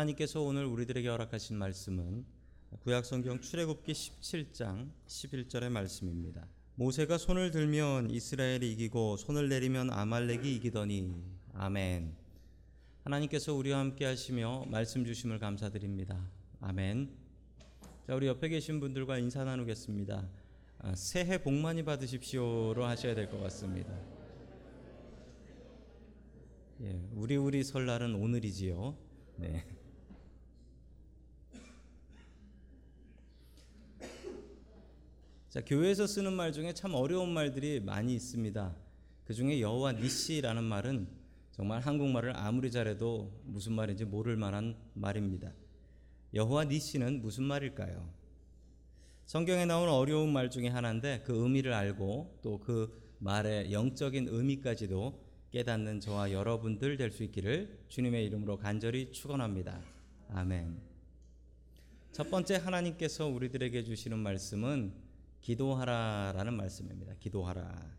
하나님께서 0.00 0.40
오늘 0.40 0.64
우리들에게 0.64 1.08
허락하신 1.08 1.56
말씀은 1.56 2.24
구약 2.82 3.04
성경 3.04 3.40
출애굽기 3.40 3.92
17장 3.92 4.88
11절의 5.06 5.68
말씀입니다. 5.68 6.46
모세가 6.76 7.18
손을 7.18 7.50
들면 7.50 8.10
이스라엘이 8.10 8.72
이기고 8.72 9.16
손을 9.16 9.48
내리면 9.48 9.90
아말렉이 9.90 10.54
이기더니 10.56 11.14
아멘. 11.54 12.14
하나님께서 13.04 13.52
우리와 13.54 13.80
함께 13.80 14.04
하시며 14.06 14.64
말씀 14.68 15.04
주심을 15.04 15.38
감사드립니다. 15.38 16.18
아멘. 16.60 17.10
자, 18.06 18.14
우리 18.14 18.26
옆에 18.26 18.48
계신 18.48 18.80
분들과 18.80 19.18
인사 19.18 19.44
나누겠습니다. 19.44 20.28
아, 20.78 20.94
새해 20.94 21.42
복 21.42 21.52
많이 21.54 21.82
받으십시오로 21.84 22.84
하셔야 22.84 23.14
될 23.14 23.28
것 23.28 23.38
같습니다. 23.40 23.92
예, 26.82 27.02
우리 27.14 27.36
우리 27.36 27.62
설날은 27.62 28.14
오늘이지요. 28.14 28.96
네. 29.36 29.79
자, 35.50 35.60
교회에서 35.60 36.06
쓰는 36.06 36.32
말 36.32 36.52
중에 36.52 36.72
참 36.74 36.94
어려운 36.94 37.30
말들이 37.32 37.80
많이 37.80 38.14
있습니다. 38.14 38.76
그 39.24 39.34
중에 39.34 39.60
여호와 39.60 39.92
니시라는 39.92 40.62
말은 40.62 41.08
정말 41.50 41.80
한국말을 41.80 42.36
아무리 42.36 42.70
잘해도 42.70 43.42
무슨 43.46 43.72
말인지 43.72 44.04
모를 44.04 44.36
만한 44.36 44.76
말입니다. 44.94 45.52
여호와 46.34 46.66
니시는 46.66 47.20
무슨 47.20 47.42
말일까요? 47.44 48.08
성경에 49.26 49.66
나온 49.66 49.88
어려운 49.88 50.32
말 50.32 50.50
중에 50.50 50.68
하나인데 50.68 51.24
그 51.26 51.42
의미를 51.42 51.72
알고 51.72 52.38
또 52.42 52.60
그 52.60 53.00
말의 53.18 53.72
영적인 53.72 54.28
의미까지도 54.28 55.20
깨닫는 55.50 55.98
저와 55.98 56.30
여러분들 56.30 56.96
될 56.96 57.10
수 57.10 57.24
있기를 57.24 57.80
주님의 57.88 58.24
이름으로 58.26 58.56
간절히 58.56 59.10
축원합니다. 59.10 59.80
아멘. 60.28 60.80
첫 62.12 62.30
번째 62.30 62.54
하나님께서 62.56 63.26
우리들에게 63.26 63.82
주시는 63.82 64.16
말씀은 64.20 65.09
기도하라라는 65.40 66.54
말씀입니다. 66.54 67.14
기도하라. 67.18 67.98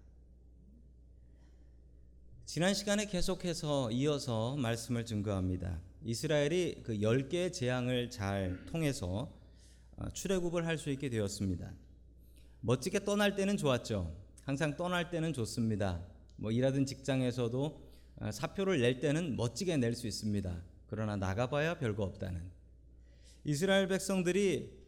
지난 2.46 2.74
시간에 2.74 3.06
계속해서 3.06 3.92
이어서 3.92 4.56
말씀을 4.58 5.06
증거합니다. 5.06 5.80
이스라엘이 6.04 6.82
그 6.84 6.98
10개의 6.98 7.54
재앙을 7.54 8.10
잘 8.10 8.66
통해서 8.66 9.32
어, 9.98 10.10
출애굽을 10.10 10.66
할 10.66 10.78
수 10.78 10.90
있게 10.90 11.10
되었습니다. 11.10 11.72
멋지게 12.62 13.06
떠날 13.06 13.36
때는 13.36 13.58
좋았죠. 13.58 14.16
항상 14.44 14.76
떠날 14.76 15.10
때는 15.10 15.34
좋습니다. 15.34 16.04
뭐 16.36 16.52
일하던 16.52 16.86
직장에서도 16.86 17.92
어, 18.18 18.32
사표를 18.32 18.82
낼 18.82 19.00
때는 19.00 19.36
멋지게 19.36 19.78
낼 19.78 19.96
수 19.96 20.08
있습니다. 20.08 20.62
그러나 20.88 21.16
나가봐야 21.16 21.80
별거 21.80 22.04
없다는 22.04 22.52
이스라엘 23.46 23.88
백성들이 23.88 24.81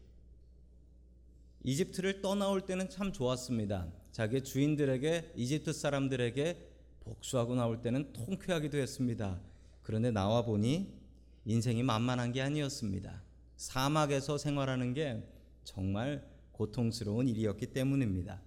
이집트를 1.64 2.20
떠나올 2.20 2.60
때는 2.66 2.90
참 2.90 3.12
좋았습니다. 3.12 3.88
자기 4.12 4.42
주인들에게 4.42 5.32
이집트 5.34 5.72
사람들에게 5.72 6.70
복수하고 7.00 7.54
나올 7.54 7.80
때는 7.80 8.12
통쾌하기도 8.12 8.76
했습니다. 8.76 9.40
그런데 9.82 10.10
나와 10.10 10.42
보니 10.42 10.92
인생이 11.46 11.82
만만한 11.82 12.32
게 12.32 12.42
아니었습니다. 12.42 13.22
사막에서 13.56 14.36
생활하는 14.36 14.92
게 14.92 15.22
정말 15.64 16.26
고통스러운 16.52 17.28
일이었기 17.28 17.66
때문입니다. 17.66 18.40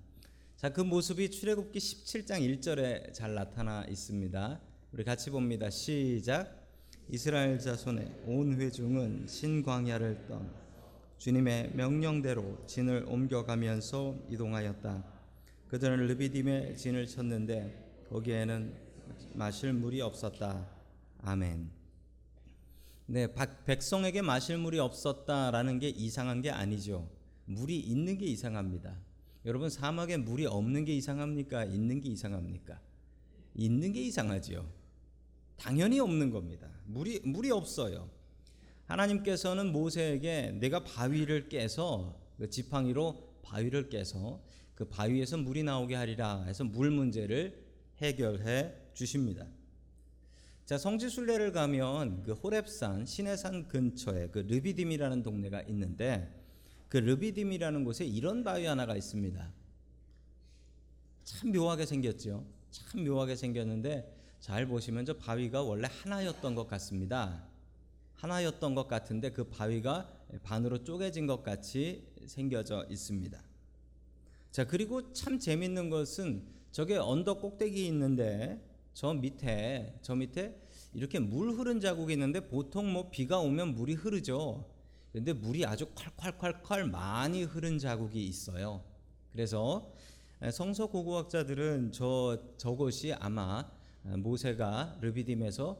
자, 0.56 0.70
그 0.70 0.81
모습이 0.81 1.30
출애굽기 1.31 1.78
17장 1.78 2.59
1절에 2.59 3.14
잘 3.14 3.34
나타나 3.34 3.84
있습니다. 3.90 4.62
우리 4.92 5.04
같이 5.04 5.30
봅니다. 5.31 5.70
시작. 5.70 6.68
이스라엘 7.12 7.59
자손의 7.59 8.24
온 8.26 8.59
회중은 8.59 9.28
신광야를 9.28 10.26
떠 10.28 10.67
주님의 11.17 11.72
명령대로 11.73 12.66
진을 12.67 13.05
옮겨가면서 13.07 14.16
이동하였다. 14.29 15.03
그들은 15.67 16.07
르비딤에 16.07 16.75
진을 16.75 17.07
쳤는데 17.07 18.05
거기에는 18.09 18.73
마실 19.33 19.73
물이 19.73 20.01
없었다. 20.01 20.69
아멘. 21.22 21.69
네, 23.07 23.28
백성에게 23.66 24.22
마실 24.22 24.57
물이 24.57 24.79
없었다라는 24.79 25.79
게 25.79 25.89
이상한 25.89 26.41
게 26.41 26.51
아니죠. 26.51 27.09
물이 27.45 27.79
있는 27.79 28.17
게 28.17 28.25
이상합니다. 28.25 28.95
여러분 29.45 29.69
사막에 29.69 30.17
물이 30.17 30.45
없는 30.45 30.85
게 30.85 30.94
이상합니까? 30.95 31.66
있는 31.66 32.01
게 32.01 32.09
이상합니까? 32.09 32.79
있는 33.55 33.94
게 33.94 34.01
이상하지요. 34.01 34.69
당연히 35.55 35.99
없는 35.99 36.31
겁니다. 36.31 36.67
물이 36.85 37.22
물이 37.23 37.51
없어요. 37.51 38.09
하나님께서는 38.88 39.72
모세에게 39.72 40.53
내가 40.59 40.84
바위를 40.84 41.50
깨서 41.50 42.20
그 42.38 42.50
지팡이로 42.50 43.40
바위를 43.44 43.90
깨서 43.90 44.42
그 44.75 44.86
바위에서 44.86 45.38
물이 45.38 45.64
나오게 45.64 45.96
하리라 45.96 46.44
해서 46.44 46.64
물 46.64 46.92
문제를 46.92 47.66
해결해 47.97 48.74
주십니다. 48.94 49.46
자, 50.66 50.78
성지순례를 50.78 51.52
가면 51.52 52.24
그 52.24 52.34
호렙산 52.34 53.06
시내산 53.06 53.68
근처에 53.68 54.28
그 54.28 54.40
르비딤이라는 54.40 55.24
동네가 55.24 55.64
있는데 55.64 56.34
그 56.90 56.97
르비딤이라는 56.97 57.84
곳에 57.84 58.06
이런 58.06 58.44
바위 58.44 58.66
하나가 58.66 58.96
있습니다. 58.96 59.53
참 61.24 61.52
묘하게 61.52 61.86
생겼죠. 61.86 62.46
참 62.72 63.03
묘하게 63.03 63.36
생겼는데 63.36 64.14
잘 64.40 64.66
보시면 64.66 65.06
저 65.06 65.14
바위가 65.18 65.64
원래 65.64 65.88
하나였던 65.90 66.56
것 66.56 66.68
같습니다. 66.68 67.47
하나였던 68.17 68.75
것 68.75 68.88
같은데 68.88 69.31
그 69.31 69.45
바위가 69.45 70.11
반으로 70.44 70.83
쪼개진 70.83 71.28
것 71.28 71.44
같이 71.44 72.05
생겨져 72.25 72.85
있습니다. 72.89 73.41
자, 74.51 74.66
그리고 74.66 75.13
참 75.13 75.39
재밌는 75.39 75.89
것은 75.89 76.44
저게 76.72 76.97
언덕 76.97 77.41
꼭대기 77.41 77.85
있는데 77.88 78.59
저 78.94 79.13
밑에 79.13 80.00
저 80.01 80.16
밑에 80.16 80.59
이렇게 80.94 81.19
물 81.19 81.51
흐른 81.51 81.79
자국이 81.79 82.13
있는데 82.13 82.47
보통 82.47 82.91
뭐 82.91 83.09
비가 83.09 83.39
오면 83.39 83.75
물이 83.75 83.94
흐르죠. 83.94 84.67
근데 85.13 85.34
물이 85.34 85.66
아주 85.66 85.85
콸콸콸콸 85.94 86.89
많이 86.89 87.44
흐른 87.44 87.78
자국이 87.78 88.25
있어요. 88.25 88.84
그래서 89.31 89.91
성서 90.51 90.88
고고학자들은 90.88 91.91
저 91.91 92.38
저것이 92.57 93.13
아마 93.13 93.69
모세가 94.03 94.97
르비딤에서 95.01 95.78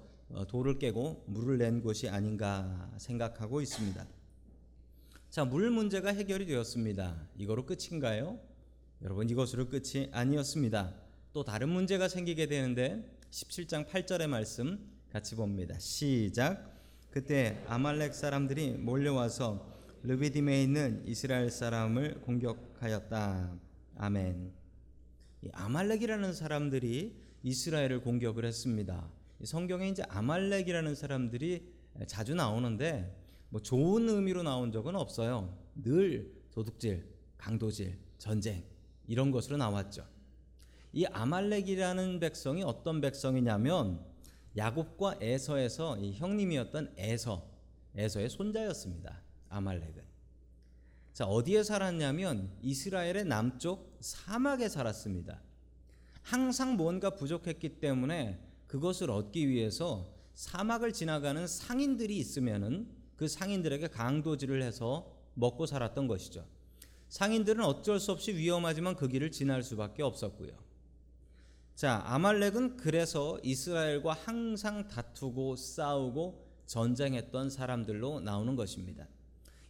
돌을 0.48 0.80
깨고 0.80 1.26
물을 1.28 1.58
낸 1.58 1.82
곳이 1.82 2.10
아닌가 2.10 2.92
생각하고 2.98 3.62
있습니다. 3.62 4.08
자, 5.30 5.46
물 5.46 5.70
문제가 5.70 6.10
해결이 6.10 6.46
되었습니다. 6.46 7.28
이거로 7.38 7.66
끝인가요? 7.66 8.40
여러분 9.02 9.30
이것으로 9.30 9.70
끝이 9.70 10.10
아니었습니다. 10.12 10.96
또 11.34 11.44
다른 11.44 11.70
문제가 11.70 12.08
생기게 12.08 12.48
되는데 12.48 13.18
17장 13.30 13.88
8절의 13.88 14.28
말씀 14.28 14.80
같이 15.12 15.36
봅니다. 15.36 15.78
시작. 15.80 16.76
그때 17.12 17.64
아말렉 17.68 18.14
사람들이 18.14 18.72
몰려와서 18.74 19.78
르비딤에 20.04 20.64
있는 20.64 21.04
이스라엘 21.06 21.50
사람을 21.50 22.22
공격하였다. 22.22 23.60
아멘. 23.98 24.54
아말렉이라는 25.52 26.34
사람들이 26.34 27.16
이스라엘을 27.44 28.02
공격을 28.02 28.46
했습니다. 28.46 29.10
성경에 29.44 29.90
이제 29.90 30.04
아말렉이라는 30.10 30.96
사람들이 30.96 31.74
자주 32.08 32.36
나오는데 32.36 33.16
뭐 33.50 33.62
좋은 33.62 34.10
의미로 34.10 34.44
나온 34.44 34.72
적은 34.72 34.96
없어요. 34.96 35.58
늘 35.76 36.34
도둑질, 36.52 37.08
강도질, 37.38 37.98
전쟁 38.18 38.64
이런 39.08 39.32
것으로 39.32 39.58
나왔죠. 39.58 40.06
이 40.92 41.06
아말렉이라는 41.06 42.20
백성이 42.20 42.64
어떤 42.64 43.02
백성이냐면 43.02 44.04
야곱과 44.56 45.18
에서에서 45.22 45.98
이 45.98 46.14
형님이었던 46.14 46.94
에서, 46.98 47.48
에서의 47.96 48.30
손자였습니다. 48.30 49.22
아말렉은. 49.50 50.04
자, 51.14 51.26
어디에 51.26 51.64
살았냐면 51.64 52.52
이스라엘의 52.62 53.26
남쪽 53.26 53.98
사막에 54.00 54.70
살았습니다. 54.70 55.42
항상 56.22 56.76
뭔가 56.76 57.12
부족했기 57.12 57.80
때문에 57.80 58.40
그것을 58.68 59.10
얻기 59.10 59.50
위해서 59.50 60.14
사막을 60.36 60.94
지나가는 60.94 61.48
상인들이 61.48 62.16
있으면은 62.18 62.88
그 63.16 63.28
상인들에게 63.28 63.88
강도질을 63.88 64.62
해서 64.62 65.12
먹고 65.34 65.66
살았던 65.66 66.08
것이죠. 66.08 66.46
상인들은 67.10 67.64
어쩔 67.64 68.00
수 68.00 68.12
없이 68.12 68.36
위험하지만 68.36 68.96
그 68.96 69.08
길을 69.08 69.32
지날 69.32 69.64
수밖에 69.64 70.04
없었고요. 70.04 70.52
자, 71.76 72.02
아말렉은 72.06 72.78
그래서 72.78 73.40
이스라엘과 73.44 74.14
항상 74.14 74.88
다투고 74.88 75.56
싸우고 75.56 76.46
전쟁했던 76.66 77.50
사람들로 77.50 78.20
나오는 78.20 78.56
것입니다. 78.56 79.08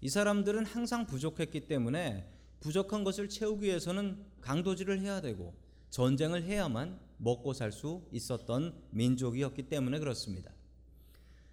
이 0.01 0.09
사람들은 0.09 0.65
항상 0.65 1.05
부족했기 1.05 1.67
때문에 1.67 2.29
부족한 2.59 3.03
것을 3.03 3.29
채우기 3.29 3.65
위해서는 3.65 4.25
강도질을 4.41 5.01
해야 5.01 5.21
되고 5.21 5.53
전쟁을 5.89 6.43
해야만 6.43 6.99
먹고 7.17 7.53
살 7.53 7.71
수 7.71 8.07
있었던 8.11 8.73
민족이었기 8.91 9.63
때문에 9.69 9.99
그렇습니다. 9.99 10.51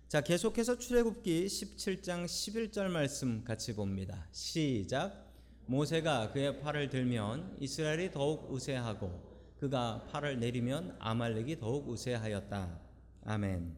자, 0.08 0.20
계속해서 0.20 0.78
출애굽기 0.78 1.46
17장 1.46 2.26
11절 2.26 2.88
말씀 2.88 3.42
같이 3.42 3.74
봅니다. 3.74 4.28
시작. 4.32 5.24
모세가 5.66 6.30
그의 6.32 6.60
팔을 6.60 6.88
들면 6.90 7.56
이스라엘이 7.58 8.10
더욱 8.12 8.50
우세하고 8.52 9.34
그가 9.58 10.06
팔을 10.10 10.38
내리면 10.38 10.94
아말렉이 11.00 11.58
더욱 11.58 11.88
우세하였다. 11.88 12.80
아멘. 13.24 13.76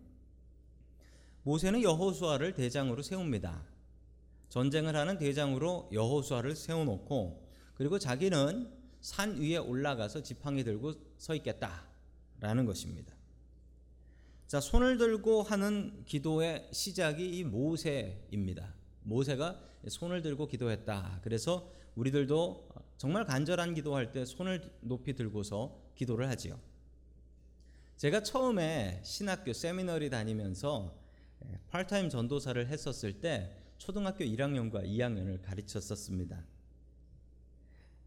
모세는 1.44 1.82
여호수아를 1.82 2.54
대장으로 2.54 3.02
세웁니다. 3.02 3.64
전쟁을 4.48 4.96
하는 4.96 5.16
대장으로 5.16 5.88
여호수아를 5.92 6.56
세워놓고 6.56 7.48
그리고 7.74 7.98
자기는 7.98 8.68
산 9.06 9.40
위에 9.40 9.56
올라가서 9.56 10.24
지팡이 10.24 10.64
들고 10.64 10.94
서 11.16 11.32
있겠다라는 11.36 12.66
것입니다. 12.66 13.14
자, 14.48 14.58
손을 14.60 14.98
들고 14.98 15.44
하는 15.44 16.02
기도의 16.06 16.68
시작이 16.72 17.38
이 17.38 17.44
모세입니다. 17.44 18.74
모세가 19.04 19.62
손을 19.86 20.22
들고 20.22 20.48
기도했다. 20.48 21.20
그래서 21.22 21.70
우리들도 21.94 22.68
정말 22.96 23.24
간절한 23.24 23.74
기도할 23.74 24.10
때 24.10 24.24
손을 24.24 24.72
높이 24.80 25.14
들고서 25.14 25.80
기도를 25.94 26.28
하지요. 26.28 26.58
제가 27.98 28.24
처음에 28.24 29.02
신학교 29.04 29.52
세미너리 29.52 30.10
다니면서 30.10 30.92
팔타임 31.68 32.10
전도사를 32.10 32.66
했었을 32.66 33.20
때 33.20 33.56
초등학교 33.78 34.24
1학년과 34.24 34.84
2학년을 34.84 35.42
가르쳤었습니다. 35.42 36.55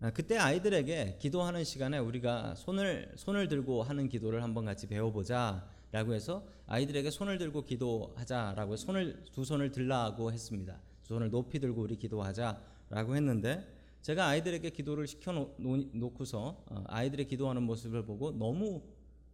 아, 0.01 0.11
그때 0.11 0.37
아이들에게 0.37 1.17
기도하는 1.19 1.65
시간에 1.65 1.97
우리가 1.97 2.55
손을 2.55 3.11
손을 3.17 3.49
들고 3.49 3.83
하는 3.83 4.07
기도를 4.07 4.43
한번 4.43 4.63
같이 4.63 4.87
배워보자라고 4.87 6.13
해서 6.13 6.45
아이들에게 6.67 7.11
손을 7.11 7.37
들고 7.37 7.65
기도하자라고 7.65 8.77
손을 8.77 9.23
두 9.33 9.43
손을 9.43 9.71
들라고 9.71 10.31
했습니다. 10.31 10.79
두 11.03 11.15
손을 11.15 11.29
높이 11.29 11.59
들고 11.59 11.81
우리 11.81 11.97
기도하자라고 11.97 13.17
했는데 13.17 13.67
제가 14.01 14.27
아이들에게 14.27 14.69
기도를 14.69 15.05
시켜 15.05 15.33
놓고서 15.57 16.63
어, 16.69 16.83
아이들의 16.87 17.27
기도하는 17.27 17.63
모습을 17.63 18.05
보고 18.05 18.31
너무 18.31 18.81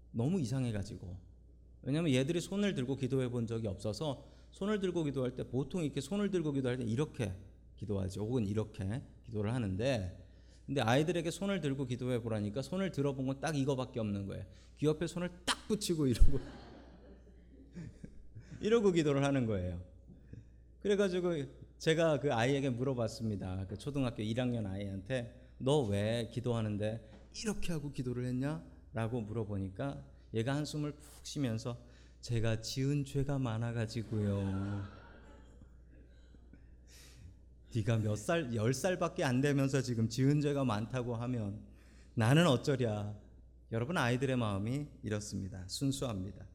너무 0.09 0.39
이상해가지고 0.39 1.15
왜냐하면 1.83 2.11
얘들이 2.11 2.41
손을 2.41 2.73
들고 2.73 2.95
기도해 2.95 3.29
본 3.29 3.45
적이 3.45 3.67
없어서 3.67 4.25
손을 4.49 4.79
들고 4.79 5.03
기도할 5.03 5.35
때 5.35 5.43
보통 5.43 5.83
이렇게 5.83 6.01
손을 6.01 6.31
들고 6.31 6.53
기도할 6.53 6.79
때 6.79 6.85
이렇게 6.85 7.35
기도하죠. 7.75 8.21
혹은 8.21 8.47
이렇게 8.47 9.03
기도를 9.25 9.53
하는데 9.53 10.24
근데 10.65 10.81
아이들에게 10.81 11.29
손을 11.29 11.61
들고 11.61 11.85
기도해 11.85 12.21
보라니까 12.21 12.61
손을 12.61 12.91
들어본 12.91 13.27
건 13.27 13.39
딱 13.39 13.55
이거밖에 13.55 13.99
없는 13.99 14.25
거예요. 14.27 14.43
귀 14.77 14.85
옆에 14.87 15.07
손을 15.07 15.29
딱 15.45 15.67
붙이고 15.67 16.07
이러고 16.07 16.39
이러고 18.61 18.91
기도를 18.91 19.23
하는 19.23 19.45
거예요. 19.45 19.79
그래가지고 20.81 21.43
제가 21.77 22.19
그 22.19 22.33
아이에게 22.33 22.69
물어봤습니다. 22.69 23.65
그 23.67 23.77
초등학교 23.77 24.23
1학년 24.23 24.65
아이한테 24.65 25.33
너 25.57 25.85
왜 25.87 26.29
기도하는데 26.31 27.09
이렇게 27.43 27.73
하고 27.73 27.91
기도를 27.91 28.25
했냐? 28.25 28.63
라고 28.93 29.21
물어보니까 29.21 30.01
얘가 30.33 30.55
한숨을 30.55 30.93
푹 30.93 31.25
쉬면서 31.25 31.77
제가 32.21 32.61
지은 32.61 33.05
죄가 33.05 33.37
많아가지고요. 33.39 34.83
네가 37.75 37.97
몇 37.97 38.15
살, 38.15 38.55
열 38.55 38.73
살밖에 38.73 39.23
안 39.23 39.41
되면서 39.41 39.81
지금 39.81 40.07
지은 40.07 40.39
죄가 40.39 40.63
많다고 40.63 41.15
하면 41.15 41.59
나는 42.13 42.47
어쩌랴. 42.47 43.13
여러분 43.71 43.97
아이들의 43.97 44.37
마음이 44.37 44.87
이렇습니다. 45.03 45.63
순수합니다. 45.67 46.45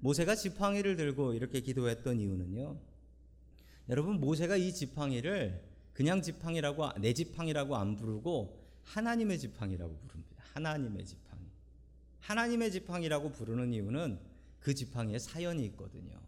모세가 0.00 0.34
지팡이를 0.34 0.96
들고 0.96 1.34
이렇게 1.34 1.60
기도했던 1.60 2.18
이유는요. 2.18 2.76
여러분 3.88 4.18
모세가 4.18 4.56
이 4.56 4.72
지팡이를 4.72 5.62
그냥 5.92 6.22
지팡이라고 6.22 6.98
내 6.98 7.12
지팡이라고 7.12 7.76
안 7.76 7.96
부르고 7.96 8.60
하나님의 8.82 9.38
지팡이라고 9.38 9.96
부릅니다. 9.96 10.42
하나님의 10.54 11.04
지팡이. 11.04 11.42
하나님의 12.20 12.72
지팡이라고 12.72 13.30
부르는 13.30 13.72
이유는 13.72 14.18
그 14.58 14.74
지팡이에 14.74 15.18
사연이 15.18 15.64
있거든요. 15.66 16.20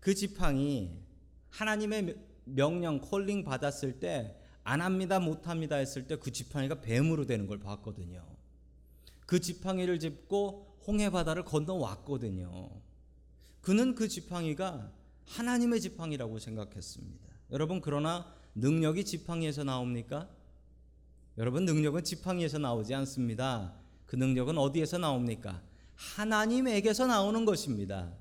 그 0.00 0.14
지팡이 0.14 0.98
하나님의 1.50 2.16
명령 2.46 3.00
콜링 3.00 3.44
받았을 3.44 4.00
때 4.00 4.46
안 4.66 4.80
합니다 4.80 5.20
못 5.20 5.46
합니다 5.46 5.76
했을 5.76 6.08
때 6.08 6.16
그 6.16 6.32
지팡이가 6.32 6.80
뱀으로 6.80 7.24
되는 7.24 7.46
걸 7.46 7.60
봤거든요. 7.60 8.26
그 9.24 9.40
지팡이를 9.40 10.00
짚고 10.00 10.78
홍해 10.86 11.10
바다를 11.10 11.44
건너 11.44 11.74
왔거든요. 11.74 12.70
그는 13.60 13.94
그 13.94 14.08
지팡이가 14.08 14.92
하나님의 15.24 15.80
지팡이라고 15.80 16.38
생각했습니다. 16.40 17.26
여러분 17.52 17.80
그러나 17.80 18.34
능력이 18.56 19.04
지팡이에서 19.04 19.62
나옵니까? 19.62 20.28
여러분 21.38 21.64
능력은 21.64 22.02
지팡이에서 22.02 22.58
나오지 22.58 22.92
않습니다. 22.94 23.74
그 24.04 24.16
능력은 24.16 24.58
어디에서 24.58 24.98
나옵니까? 24.98 25.62
하나님에게서 25.94 27.06
나오는 27.06 27.44
것입니다. 27.44 28.12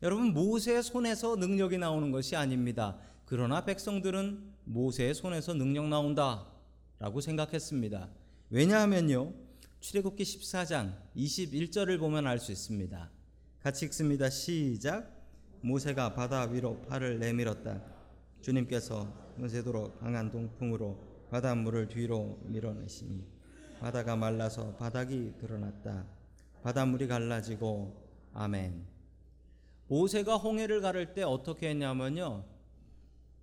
여러분 0.00 0.32
모세의 0.32 0.82
손에서 0.84 1.34
능력이 1.36 1.78
나오는 1.78 2.12
것이 2.12 2.36
아닙니다. 2.36 2.98
그러나 3.24 3.64
백성들은 3.64 4.54
모세의 4.64 5.14
손에서 5.14 5.54
능력 5.54 5.88
나온다라고 5.88 7.20
생각했습니다. 7.20 8.08
왜냐하면요. 8.50 9.32
출애굽기 9.80 10.22
14장 10.22 10.94
21절을 11.16 11.98
보면 11.98 12.26
알 12.26 12.38
수 12.38 12.52
있습니다. 12.52 13.10
같이 13.60 13.86
읽습니다. 13.86 14.30
시작. 14.30 15.18
모세가 15.62 16.14
바다 16.14 16.42
위로 16.44 16.80
팔을 16.82 17.18
내밀었다. 17.18 17.82
주님께서 18.40 19.12
새도록 19.48 19.98
강한 19.98 20.30
동풍으로 20.30 20.96
바닷물을 21.30 21.88
뒤로 21.88 22.38
밀어내시니 22.44 23.24
바다가 23.80 24.16
말라서 24.16 24.76
바닥이 24.76 25.34
드러났다. 25.40 26.06
바닷물이 26.62 27.08
갈라지고 27.08 27.94
아멘. 28.32 28.97
모세가 29.88 30.36
홍해를 30.36 30.80
가를 30.80 31.14
때 31.14 31.22
어떻게 31.22 31.68
했냐면요. 31.70 32.44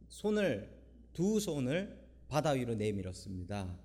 손을 0.08 0.70
두 1.14 1.40
손을 1.40 2.00
바다 2.28 2.52
위로 2.52 2.76
내밀었습니다. 2.76 3.78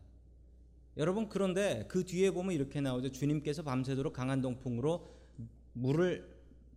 여러분 0.97 1.29
그런데 1.29 1.87
그 1.89 2.05
뒤에 2.05 2.31
보면 2.31 2.55
이렇게 2.55 2.81
나오죠. 2.81 3.11
주님께서 3.13 3.63
밤새도록 3.63 4.13
강한 4.13 4.41
동풍으로 4.41 5.09
물을 5.73 6.29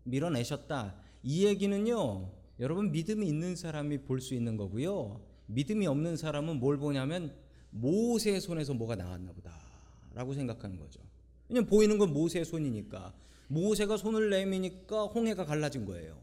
밀어내셨다. 0.03 0.95
이 1.23 1.45
얘기는요. 1.45 2.31
여러분 2.59 2.91
믿음이 2.91 3.27
있는 3.27 3.55
사람이 3.55 3.99
볼 4.03 4.21
수 4.21 4.33
있는 4.35 4.55
거고요. 4.55 5.21
믿음이 5.47 5.87
없는 5.87 6.15
사람은 6.15 6.59
뭘 6.59 6.77
보냐면 6.77 7.35
모세의 7.71 8.39
손에서 8.39 8.73
뭐가 8.73 8.95
나왔나 8.95 9.31
보다라고 9.33 10.33
생각하는 10.33 10.77
거죠. 10.77 11.01
왜냐면 11.49 11.67
보이는 11.67 11.97
건 11.97 12.13
모세의 12.13 12.45
손이니까 12.45 13.13
모세가 13.47 13.97
손을 13.97 14.29
내미니까 14.29 15.05
홍해가 15.05 15.45
갈라진 15.45 15.85
거예요. 15.85 16.19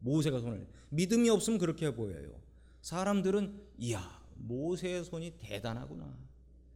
모세가 0.00 0.40
손을 0.40 0.66
믿음이 0.90 1.28
없으면 1.30 1.58
그렇게 1.58 1.94
보여요. 1.94 2.30
사람들은 2.82 3.60
이야 3.78 4.22
모세의 4.36 5.04
손이 5.04 5.34
대단하구나. 5.38 6.16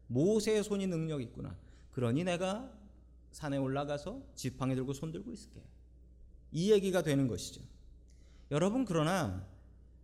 모세의 0.08 0.64
손이 0.64 0.86
능력 0.86 1.22
있구나. 1.22 1.56
그러니 1.92 2.24
내가 2.24 2.70
산에 3.30 3.56
올라가서 3.56 4.22
지팡이 4.34 4.74
들고 4.74 4.92
손 4.92 5.12
들고 5.12 5.32
있을게. 5.32 5.62
이 6.52 6.70
얘기가 6.70 7.02
되는 7.02 7.28
것이죠. 7.28 7.62
여러분 8.50 8.84
그러나 8.84 9.46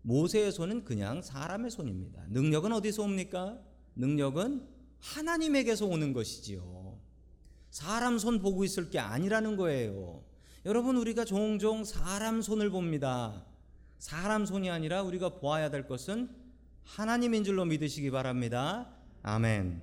모세의 0.02 0.52
손은 0.52 0.84
그냥 0.84 1.20
사람의 1.20 1.70
손입니다. 1.70 2.24
능력은 2.28 2.72
어디서 2.72 3.02
옵니까? 3.02 3.60
능력은 3.96 4.66
하나님에게서 5.00 5.86
오는 5.86 6.12
것이지요. 6.12 6.87
사람 7.78 8.18
손 8.18 8.40
보고 8.40 8.64
있을 8.64 8.90
게 8.90 8.98
아니라는 8.98 9.56
거예요. 9.56 10.24
여러분 10.66 10.96
우리가 10.96 11.24
종종 11.24 11.84
사람 11.84 12.42
손을 12.42 12.70
봅니다. 12.70 13.46
사람 13.98 14.44
손이 14.46 14.68
아니라 14.68 15.04
우리가 15.04 15.36
보아야 15.36 15.70
될 15.70 15.86
것은 15.86 16.28
하나님인 16.82 17.44
줄로 17.44 17.64
믿으시기 17.64 18.10
바랍니다. 18.10 18.92
아멘. 19.22 19.80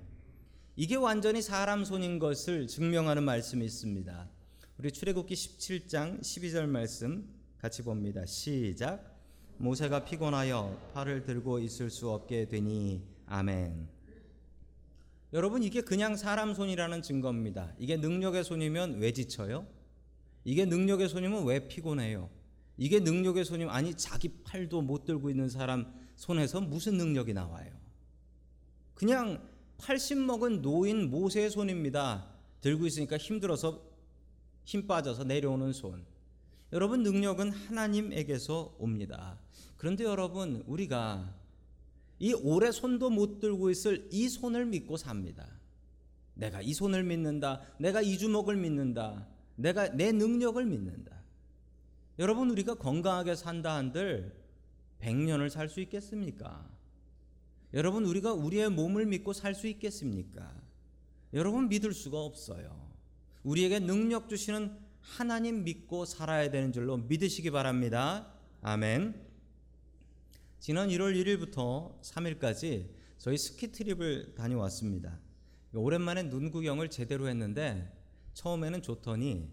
이게 0.76 0.98
완전히 0.98 1.42
사람 1.42 1.86
손인 1.86 2.20
것을 2.20 2.68
증명하는 2.68 3.24
말씀이 3.24 3.64
있습니다. 3.64 4.30
우리 4.78 4.92
출애굽기 4.92 5.34
17장 5.34 6.20
12절 6.20 6.68
말씀 6.68 7.34
같이 7.60 7.82
봅니다. 7.82 8.26
시작. 8.26 9.18
모세가 9.58 10.04
피곤하여 10.04 10.92
팔을 10.94 11.24
들고 11.24 11.60
있을 11.60 11.90
수 11.90 12.10
없게 12.10 12.50
되니 12.50 13.08
아멘. 13.26 13.95
여러분 15.34 15.64
이게 15.64 15.82
그냥 15.82 16.16
사람 16.16 16.54
손이라는 16.54 17.02
증거입니다. 17.02 17.74
이게 17.78 17.98
능력의 17.98 18.44
손이면 18.44 19.00
왜 19.00 19.12
지쳐요? 19.12 19.68
이게 20.44 20.66
능력의 20.66 21.10
손이면 21.10 21.46
왜 21.46 21.68
피곤해요? 21.68 22.30
이게 22.78 23.00
능력의 23.00 23.46
손이면 23.46 23.74
아니 23.74 23.96
자기 23.96 24.30
팔도 24.44 24.82
못 24.82 25.06
들고 25.06 25.30
있는 25.30 25.50
사람 25.50 25.94
손에서 26.16 26.62
무슨 26.62 26.98
능력이 26.98 27.34
나와요? 27.34 27.72
그냥 28.94 29.48
80 29.78 30.20
먹은 30.20 30.62
노인 30.62 31.10
모세의 31.10 31.50
손입니다. 31.50 32.30
들고 32.62 32.86
있으니까 32.86 33.18
힘들어서 33.18 33.82
힘 34.64 34.88
빠져서 34.88 35.26
내려오는 35.26 35.74
손. 35.74 36.06
여러분 36.74 37.04
능력은 37.04 37.52
하나님에게서 37.52 38.76
옵니다. 38.80 39.40
그런데 39.78 40.04
여러분 40.04 40.64
우리가 40.66 41.34
이 42.20 42.34
오래 42.34 42.72
손도 42.72 43.10
못 43.10 43.40
들고 43.40 43.70
있을 43.70 44.08
이 44.12 44.30
손을 44.30 44.66
믿고 44.66 44.98
삽니다. 44.98 45.48
내가 46.34 46.62
이 46.62 46.74
손을 46.74 47.04
믿는다. 47.04 47.62
내가 47.80 48.02
이 48.02 48.18
주먹을 48.18 48.56
믿는다. 48.56 49.28
내가 49.56 49.90
내 49.90 50.12
능력을 50.12 50.64
믿는다. 50.66 51.16
여러분 52.20 52.50
우리가 52.50 52.76
건강하게 52.76 53.36
산다 53.36 53.76
한들 53.76 54.34
100년을 55.02 55.50
살 55.50 55.68
수 55.70 55.82
있겠습니까? 55.82 56.70
여러분 57.74 58.06
우리가 58.06 58.34
우리의 58.34 58.70
몸을 58.70 59.06
믿고 59.06 59.34
살 59.34 59.54
수 59.54 59.68
있겠습니까? 59.68 60.54
여러분 61.34 61.68
믿을 61.68 61.94
수가 61.94 62.20
없어요. 62.20 62.90
우리에게 63.44 63.80
능력 63.80 64.30
주시는 64.30 64.78
하나님 65.02 65.64
믿고 65.64 66.06
살아야 66.06 66.50
되는 66.50 66.72
줄로 66.72 66.98
믿으시기 66.98 67.52
바랍니다. 67.52 68.32
아멘. 68.62 69.35
지난 70.66 70.90
1월 70.90 71.14
1일부터 71.14 72.02
3일까지 72.02 72.90
저희 73.20 73.38
스키 73.38 73.72
트립을 73.72 74.34
다녀왔습니다. 74.34 75.20
오랜만에 75.76 76.28
눈 76.28 76.50
구경을 76.50 76.90
제대로 76.90 77.28
했는데 77.28 77.96
처음에는 78.34 78.82
좋더니 78.82 79.48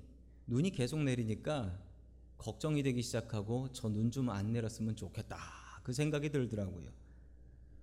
눈이 0.46 0.70
계속 0.70 1.02
내리니까 1.02 1.78
걱정이 2.38 2.82
되기 2.82 3.02
시작하고 3.02 3.72
저 3.72 3.90
눈 3.90 4.10
좀 4.10 4.30
안 4.30 4.54
내렸으면 4.54 4.96
좋겠다. 4.96 5.36
그 5.82 5.92
생각이 5.92 6.30
들더라고요. 6.30 6.88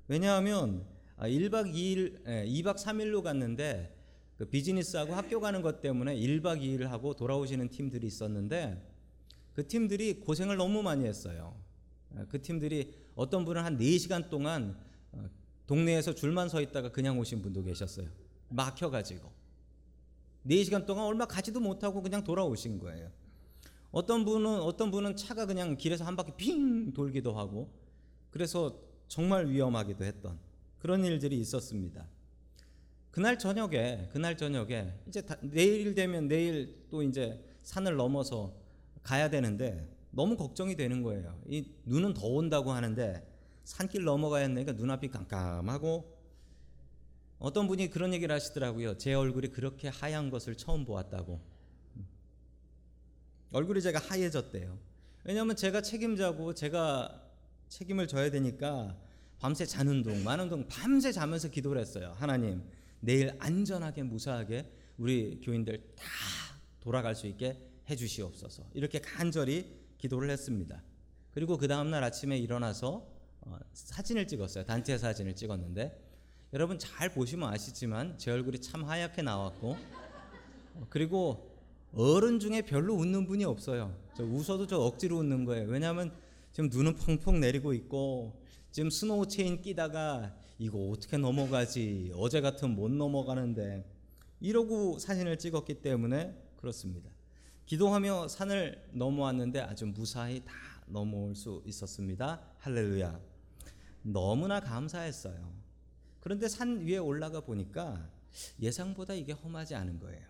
왜냐하면 0.07 0.87
1박 1.19 1.71
2일, 1.71 2.25
2박 2.25 2.77
3일로 2.77 3.21
갔는데 3.21 3.95
그 4.37 4.45
비즈니스하고 4.45 5.13
학교 5.13 5.39
가는 5.39 5.61
것 5.61 5.81
때문에 5.81 6.15
1박 6.15 6.63
2일 6.63 6.85
하고 6.85 7.13
돌아오시는 7.13 7.69
팀들이 7.69 8.07
있었는데 8.07 8.91
그 9.53 9.67
팀들이 9.67 10.15
고생을 10.15 10.57
너무 10.57 10.81
많이 10.81 11.05
했어요. 11.05 11.55
그 12.29 12.41
팀들이 12.41 12.91
어떤 13.19 13.43
분은 13.43 13.61
한 13.61 13.77
4시간 13.77 14.29
동안 14.29 14.77
어, 15.11 15.29
동네에서 15.67 16.15
줄만 16.15 16.47
서 16.47 16.61
있다가 16.61 16.89
그냥 16.93 17.19
오신 17.19 17.41
분도 17.41 17.61
계셨어요. 17.61 18.07
막혀가지고. 18.47 19.29
4시간 20.45 20.85
동안 20.85 21.03
얼마 21.03 21.25
가지도 21.25 21.59
못하고 21.59 22.01
그냥 22.01 22.23
돌아오신 22.23 22.79
거예요. 22.79 23.11
어떤 23.91 24.23
분은, 24.23 24.61
어떤 24.61 24.89
분은 24.89 25.17
차가 25.17 25.45
그냥 25.45 25.75
길에서 25.75 26.05
한 26.05 26.15
바퀴 26.15 26.31
핑 26.37 26.93
돌기도 26.93 27.33
하고 27.33 27.69
그래서 28.29 28.79
정말 29.09 29.49
위험하기도 29.49 30.05
했던 30.05 30.39
그런 30.77 31.03
일들이 31.03 31.37
있었습니다. 31.39 32.07
그날 33.11 33.37
저녁에 33.37 34.07
그날 34.13 34.37
저녁에 34.37 34.93
이제 35.09 35.19
다, 35.21 35.35
내일 35.41 35.93
되면 35.93 36.29
내일 36.29 36.85
또 36.89 37.03
이제 37.03 37.43
산을 37.63 37.97
넘어서 37.97 38.53
가야 39.03 39.29
되는데 39.29 39.98
너무 40.11 40.37
걱정이 40.37 40.75
되는 40.75 41.03
거예요. 41.03 41.41
이 41.47 41.71
눈은 41.85 42.13
더 42.13 42.27
온다고 42.27 42.71
하는데 42.71 43.25
산길 43.63 44.03
넘어가야 44.03 44.45
하니까 44.45 44.71
눈앞이 44.73 45.09
깜깜하고 45.09 46.17
어떤 47.37 47.67
분이 47.67 47.89
그런 47.89 48.13
얘기를 48.13 48.33
하시더라고요. 48.33 48.97
제 48.97 49.13
얼굴이 49.13 49.49
그렇게 49.49 49.87
하얀 49.87 50.29
것을 50.29 50.55
처음 50.55 50.85
보았다고. 50.85 51.39
얼굴이 53.51 53.81
제가 53.81 53.99
하얘졌대요. 53.99 54.77
왜냐하면 55.23 55.55
제가 55.55 55.81
책임자고 55.81 56.53
제가 56.53 57.23
책임을 57.69 58.07
져야 58.07 58.29
되니까 58.29 58.97
밤새 59.39 59.65
자는 59.65 60.03
동, 60.03 60.23
많은 60.23 60.49
동 60.49 60.67
밤새 60.67 61.11
자면서 61.11 61.49
기도를 61.49 61.81
했어요. 61.81 62.13
하나님, 62.17 62.63
내일 62.99 63.35
안전하게 63.39 64.03
무사하게 64.03 64.71
우리 64.97 65.39
교인들 65.41 65.93
다 65.95 66.05
돌아갈 66.81 67.15
수 67.15 67.27
있게 67.27 67.57
해 67.89 67.95
주시옵소서. 67.95 68.63
이렇게 68.73 68.99
간절히 68.99 69.79
기도를 69.99 70.29
했습니다. 70.31 70.81
그리고 71.31 71.57
그 71.57 71.67
다음 71.67 71.91
날 71.91 72.03
아침에 72.03 72.37
일어나서 72.37 73.07
어, 73.41 73.57
사진을 73.73 74.27
찍었어요. 74.27 74.65
단체 74.65 74.97
사진을 74.97 75.35
찍었는데 75.35 76.09
여러분 76.53 76.79
잘 76.79 77.13
보시면 77.13 77.47
아시지만 77.47 78.17
제 78.17 78.31
얼굴이 78.31 78.59
참 78.59 78.83
하얗게 78.83 79.21
나왔고 79.21 79.77
어, 80.75 80.87
그리고 80.89 81.47
어른 81.93 82.39
중에 82.39 82.63
별로 82.63 82.95
웃는 82.95 83.27
분이 83.27 83.45
없어요. 83.45 83.95
저 84.15 84.23
웃어도 84.23 84.67
저 84.67 84.79
억지로 84.79 85.17
웃는 85.17 85.45
거예요. 85.45 85.67
왜냐하면 85.67 86.11
지금 86.51 86.69
눈은 86.69 86.95
펑펑 86.95 87.39
내리고 87.39 87.73
있고 87.73 88.41
지금 88.71 88.89
스노우 88.89 89.27
체인 89.27 89.61
끼다가 89.61 90.35
이거 90.57 90.89
어떻게 90.89 91.17
넘어가지 91.17 92.11
어제 92.15 92.41
같으면 92.41 92.75
못 92.75 92.91
넘어가는데 92.91 93.85
이러고 94.39 94.99
사진을 94.99 95.37
찍었기 95.37 95.81
때문에 95.81 96.35
그렇습니다. 96.57 97.09
기도하며 97.69 98.29
산을 98.29 98.89
넘어왔는데 98.93 99.59
아주 99.59 99.85
무사히 99.85 100.43
다 100.43 100.51
넘어올 100.87 101.35
수 101.35 101.61
있었습니다. 101.67 102.41
할렐루야. 102.57 103.19
너무나 104.01 104.59
감사했어요. 104.59 105.53
그런데 106.19 106.47
산 106.47 106.79
위에 106.79 106.97
올라가 106.97 107.41
보니까 107.41 108.09
예상보다 108.59 109.13
이게 109.13 109.33
험하지 109.33 109.75
않은 109.75 109.99
거예요. 109.99 110.25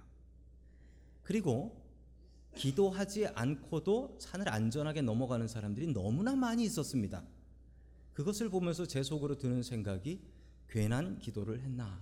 그리고 1.24 1.82
기도하지 2.56 3.28
않고도 3.28 4.18
산을 4.20 4.50
안전하게 4.50 5.02
넘어가는 5.02 5.48
사람들이 5.48 5.94
너무나 5.94 6.36
많이 6.36 6.66
있었습니다. 6.66 7.24
그것을 8.16 8.50
보면서 8.50 8.86
제 8.86 9.02
속으로 9.02 9.38
드는 9.38 9.64
생각이 9.64 10.20
괜한 10.68 11.20
기도를 11.20 11.62
했나? 11.62 12.02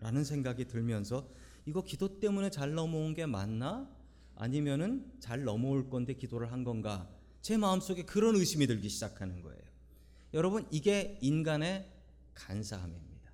라는 0.00 0.24
생각이 0.24 0.64
들면서 0.64 1.28
이거 1.66 1.84
기도 1.84 2.18
때문에 2.18 2.50
잘 2.50 2.74
넘어온 2.74 3.14
게 3.14 3.26
맞나? 3.26 3.99
아니면은 4.40 5.04
잘 5.20 5.44
넘어올 5.44 5.90
건데 5.90 6.14
기도를 6.14 6.50
한 6.50 6.64
건가? 6.64 7.06
제 7.42 7.58
마음속에 7.58 8.06
그런 8.06 8.36
의심이 8.36 8.66
들기 8.66 8.88
시작하는 8.88 9.42
거예요. 9.42 9.60
여러분, 10.32 10.66
이게 10.70 11.18
인간의 11.20 11.86
간사함입니다. 12.32 13.30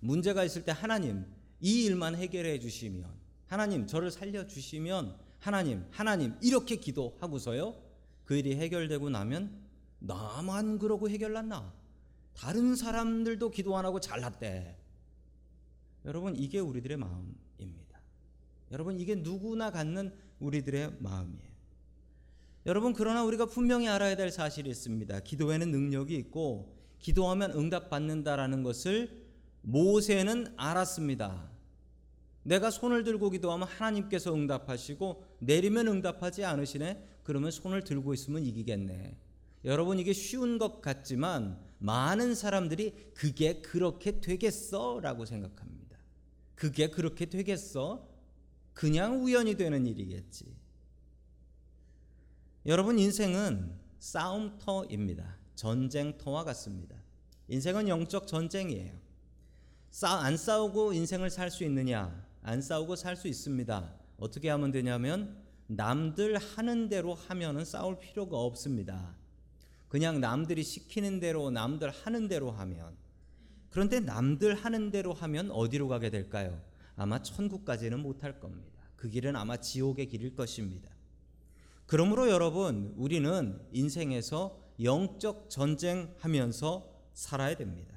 문제가 0.00 0.42
있을 0.42 0.64
때 0.64 0.72
하나님, 0.72 1.24
이 1.60 1.84
일만 1.84 2.16
해결해 2.16 2.58
주시면, 2.58 3.08
하나님, 3.46 3.86
저를 3.86 4.10
살려 4.10 4.48
주시면, 4.48 5.16
하나님, 5.38 5.84
하나님, 5.92 6.34
이렇게 6.42 6.74
기도하고서요, 6.74 7.76
그 8.24 8.34
일이 8.34 8.56
해결되고 8.56 9.10
나면, 9.10 9.62
나만 10.00 10.80
그러고 10.80 11.08
해결났나? 11.08 11.72
다른 12.34 12.74
사람들도 12.74 13.52
기도 13.52 13.76
안 13.76 13.84
하고 13.84 14.00
잘났대. 14.00 14.76
여러분, 16.04 16.34
이게 16.34 16.58
우리들의 16.58 16.96
마음입니다. 16.96 17.51
여러분, 18.72 18.98
이게 18.98 19.14
누구나 19.14 19.70
갖는 19.70 20.12
우리들의 20.40 20.96
마음이에요. 20.98 21.52
여러분, 22.64 22.94
그러나 22.94 23.22
우리가 23.22 23.46
분명히 23.46 23.86
알아야 23.86 24.16
될 24.16 24.30
사실이 24.30 24.70
있습니다. 24.70 25.20
기도에는 25.20 25.70
능력이 25.70 26.16
있고, 26.16 26.74
기도하면 26.98 27.52
응답받는다라는 27.52 28.62
것을 28.62 29.26
모세는 29.60 30.54
알았습니다. 30.56 31.50
내가 32.44 32.70
손을 32.70 33.04
들고 33.04 33.30
기도하면 33.30 33.68
하나님께서 33.68 34.34
응답하시고, 34.34 35.22
내리면 35.40 35.88
응답하지 35.88 36.44
않으시네? 36.44 37.20
그러면 37.24 37.50
손을 37.50 37.84
들고 37.84 38.14
있으면 38.14 38.42
이기겠네. 38.42 39.16
여러분, 39.66 39.98
이게 39.98 40.14
쉬운 40.14 40.58
것 40.58 40.80
같지만, 40.80 41.60
많은 41.78 42.34
사람들이 42.34 43.10
그게 43.12 43.60
그렇게 43.60 44.20
되겠어? 44.20 45.00
라고 45.00 45.26
생각합니다. 45.26 45.98
그게 46.54 46.88
그렇게 46.88 47.26
되겠어? 47.26 48.11
그냥 48.74 49.22
우연히 49.24 49.56
되는 49.56 49.86
일이겠지. 49.86 50.56
여러분 52.66 52.98
인생은 52.98 53.78
싸움터입니다. 53.98 55.36
전쟁터와 55.54 56.44
같습니다. 56.44 56.96
인생은 57.48 57.88
영적 57.88 58.26
전쟁이에요. 58.26 58.92
싸, 59.90 60.20
안 60.20 60.36
싸우고 60.36 60.92
인생을 60.92 61.28
살 61.30 61.50
수 61.50 61.64
있느냐? 61.64 62.26
안 62.42 62.62
싸우고 62.62 62.96
살 62.96 63.16
수 63.16 63.28
있습니다. 63.28 63.94
어떻게 64.18 64.48
하면 64.48 64.70
되냐면 64.72 65.36
남들 65.66 66.38
하는 66.38 66.88
대로 66.88 67.14
하면은 67.14 67.64
싸울 67.64 67.98
필요가 67.98 68.38
없습니다. 68.38 69.16
그냥 69.88 70.20
남들이 70.20 70.62
시키는 70.62 71.20
대로 71.20 71.50
남들 71.50 71.90
하는 71.90 72.28
대로 72.28 72.50
하면 72.50 72.96
그런데 73.70 74.00
남들 74.00 74.54
하는 74.54 74.90
대로 74.90 75.12
하면 75.12 75.50
어디로 75.50 75.88
가게 75.88 76.10
될까요? 76.10 76.60
아마 76.96 77.22
천국까지는 77.22 78.00
못할 78.00 78.38
겁니다. 78.40 78.82
그 78.96 79.08
길은 79.08 79.34
아마 79.36 79.56
지옥의 79.56 80.06
길일 80.08 80.34
것입니다. 80.34 80.90
그러므로 81.86 82.30
여러분, 82.30 82.94
우리는 82.96 83.60
인생에서 83.72 84.58
영적 84.82 85.50
전쟁하면서 85.50 86.90
살아야 87.12 87.56
됩니다. 87.56 87.94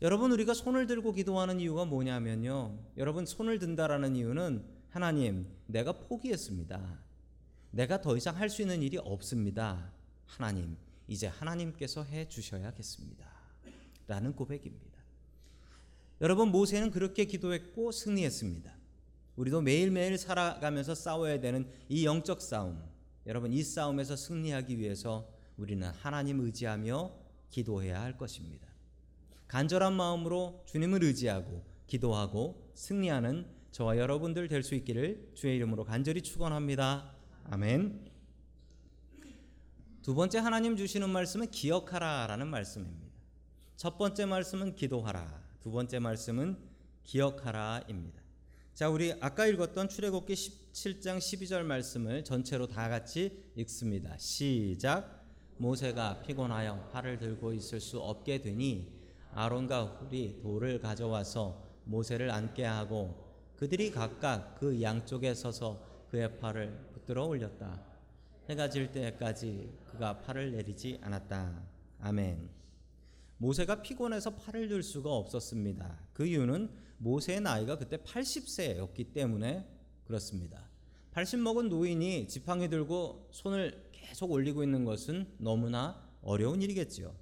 여러분, 0.00 0.32
우리가 0.32 0.54
손을 0.54 0.86
들고 0.86 1.12
기도하는 1.12 1.60
이유가 1.60 1.84
뭐냐면요. 1.84 2.78
여러분, 2.96 3.24
손을 3.24 3.58
든다라는 3.58 4.16
이유는 4.16 4.64
하나님, 4.90 5.46
내가 5.66 5.92
포기했습니다. 5.92 6.98
내가 7.70 8.00
더 8.00 8.16
이상 8.16 8.36
할 8.36 8.50
수 8.50 8.62
있는 8.62 8.82
일이 8.82 8.98
없습니다. 8.98 9.92
하나님, 10.26 10.76
이제 11.08 11.26
하나님께서 11.26 12.04
해 12.04 12.28
주셔야겠습니다. 12.28 13.26
라는 14.06 14.34
고백입니다. 14.34 14.91
여러분, 16.22 16.48
모세는 16.48 16.90
그렇게 16.90 17.26
기도했고 17.26 17.92
승리했습니다. 17.92 18.72
우리도 19.36 19.60
매일매일 19.60 20.16
살아가면서 20.16 20.94
싸워야 20.94 21.40
되는 21.40 21.68
이 21.88 22.06
영적 22.06 22.40
싸움. 22.40 22.92
여러분 23.26 23.52
이 23.52 23.62
싸움에서 23.62 24.16
승리하기 24.16 24.78
위해서 24.78 25.28
우리는 25.56 25.88
하나님 25.88 26.40
의지하며 26.40 27.12
기도해야 27.50 28.00
할 28.02 28.16
것입니다. 28.16 28.66
간절한 29.48 29.92
마음으로 29.92 30.64
주님을 30.66 31.04
의지하고 31.04 31.64
기도하고 31.86 32.72
승리하는 32.74 33.46
저와 33.70 33.98
여러분들 33.98 34.48
될 34.48 34.62
수 34.62 34.74
있기를 34.74 35.30
주의 35.34 35.56
이름으로 35.56 35.84
간절히 35.84 36.22
축원합니다. 36.22 37.14
아멘. 37.44 38.10
두 40.02 40.14
번째 40.14 40.38
하나님 40.38 40.76
주시는 40.76 41.08
말씀은 41.10 41.50
기억하라라는 41.50 42.48
말씀입니다. 42.48 43.12
첫 43.76 43.98
번째 43.98 44.26
말씀은 44.26 44.74
기도하라. 44.74 45.41
두 45.62 45.70
번째 45.70 46.00
말씀은 46.00 46.56
기억하라입니다. 47.04 48.20
자, 48.74 48.88
우리 48.88 49.12
아까 49.20 49.46
읽었던 49.46 49.88
출애굽기 49.88 50.34
17장 50.34 51.18
12절 51.18 51.62
말씀을 51.62 52.24
전체로 52.24 52.66
다 52.66 52.88
같이 52.88 53.44
읽습니다. 53.54 54.16
시작. 54.18 55.24
모세가 55.58 56.22
피곤하여 56.22 56.90
팔을 56.92 57.18
들고 57.18 57.52
있을 57.52 57.78
수 57.78 58.00
없게 58.00 58.40
되니 58.40 58.90
아론과 59.34 59.84
훌이 59.84 60.40
돌을 60.42 60.80
가져와서 60.80 61.62
모세를 61.84 62.32
앉게 62.32 62.64
하고 62.64 63.14
그들이 63.56 63.92
각각 63.92 64.58
그 64.58 64.82
양쪽에 64.82 65.32
서서 65.32 66.06
그의 66.10 66.40
팔을 66.40 66.90
붙들어 66.92 67.26
올렸다. 67.26 67.80
해가 68.48 68.68
질 68.68 68.90
때까지 68.90 69.70
그가 69.92 70.22
팔을 70.22 70.50
내리지 70.50 70.98
않았다. 71.02 71.62
아멘. 72.00 72.61
모세가 73.42 73.82
피곤해서 73.82 74.36
팔을 74.36 74.68
들 74.68 74.84
수가 74.84 75.10
없었습니다. 75.10 75.98
그 76.12 76.24
이유는 76.24 76.70
모세의 76.98 77.40
나이가 77.40 77.76
그때 77.76 77.96
80세였기 77.96 79.12
때문에 79.12 79.68
그렇습니다. 80.04 80.68
80 81.10 81.40
먹은 81.40 81.68
노인이 81.68 82.28
지팡이 82.28 82.68
들고 82.68 83.30
손을 83.32 83.90
계속 83.90 84.30
올리고 84.30 84.62
있는 84.62 84.84
것은 84.84 85.26
너무나 85.38 86.08
어려운 86.22 86.62
일이겠지요. 86.62 87.12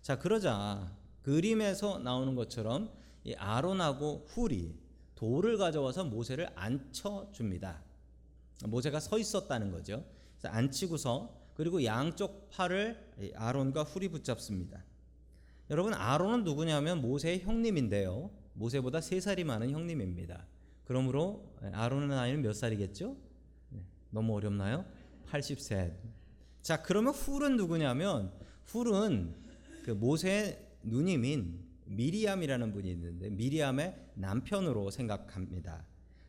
자, 0.00 0.18
그러자 0.18 0.96
그림에서 1.20 1.98
나오는 1.98 2.34
것처럼 2.34 2.90
이 3.22 3.34
아론하고 3.34 4.24
훌이 4.28 4.74
돌을 5.16 5.58
가져와서 5.58 6.04
모세를 6.04 6.48
앉혀 6.54 7.28
줍니다. 7.32 7.82
모세가 8.64 9.00
서 9.00 9.18
있었다는 9.18 9.70
거죠. 9.70 10.02
앉히고서 10.42 11.42
그리고 11.52 11.84
양쪽 11.84 12.48
팔을 12.48 13.12
아론과 13.34 13.82
훌이 13.82 14.08
붙잡습니다. 14.08 14.82
여러분 15.72 15.94
아론은 15.94 16.44
누구냐면 16.44 17.00
모세의 17.00 17.40
형님인데요. 17.40 18.30
모세보다 18.52 19.00
세 19.00 19.20
살이 19.20 19.42
많은 19.42 19.70
형님입니다. 19.70 20.44
그러므로 20.84 21.50
아론의 21.72 22.08
나이는 22.08 22.42
몇 22.42 22.52
살이겠죠? 22.52 23.16
네, 23.70 23.80
너무 24.10 24.36
어렵나요? 24.36 24.84
80세. 25.30 25.94
자, 26.60 26.82
그러면 26.82 27.14
훌은 27.14 27.56
누구냐면 27.56 28.30
훌은 28.66 29.34
그 29.82 29.92
모세의 29.92 30.62
누님인 30.82 31.64
미리암이라는 31.86 32.70
분이 32.70 32.90
있는데 32.90 33.30
미리암의 33.30 34.08
남편으로 34.16 34.90
생각합니다. 34.90 35.86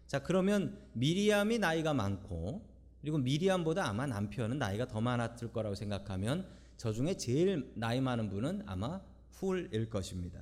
자, 0.08 0.20
그러면 0.20 0.80
미리암이 0.94 1.60
나이가 1.60 1.94
많고 1.94 2.66
그리고 3.02 3.18
미리암보다 3.18 3.90
아마 3.90 4.08
남편은 4.08 4.58
나이가 4.58 4.88
더 4.88 5.02
많았을 5.02 5.52
거라고 5.52 5.76
생각하면 5.76 6.48
저 6.78 6.94
중에 6.94 7.18
제일 7.18 7.74
나이 7.76 8.00
많은 8.00 8.30
분은 8.30 8.64
아마 8.68 9.02
훌일 9.44 9.90
것입니다. 9.90 10.40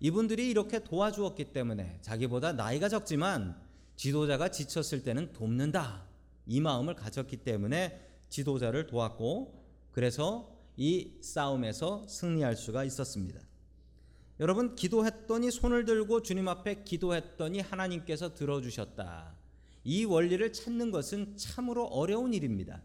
이분들이 0.00 0.50
이렇게 0.50 0.82
도와주었기 0.82 1.52
때문에 1.52 1.98
자기보다 2.00 2.52
나이가 2.54 2.88
적지만 2.88 3.56
지도자가 3.94 4.50
지쳤을 4.50 5.04
때는 5.04 5.32
돕는다. 5.32 6.04
이 6.46 6.60
마음을 6.60 6.96
가졌기 6.96 7.38
때문에 7.38 8.00
지도자를 8.28 8.86
도왔고 8.86 9.62
그래서 9.92 10.52
이 10.76 11.12
싸움에서 11.20 12.06
승리할 12.08 12.56
수가 12.56 12.82
있었습니다. 12.84 13.40
여러분 14.40 14.74
기도했더니 14.74 15.52
손을 15.52 15.84
들고 15.84 16.22
주님 16.22 16.48
앞에 16.48 16.82
기도했더니 16.82 17.60
하나님께서 17.60 18.34
들어주셨다. 18.34 19.36
이 19.84 20.04
원리를 20.04 20.52
찾는 20.52 20.90
것은 20.90 21.36
참으로 21.36 21.84
어려운 21.84 22.34
일입니다. 22.34 22.82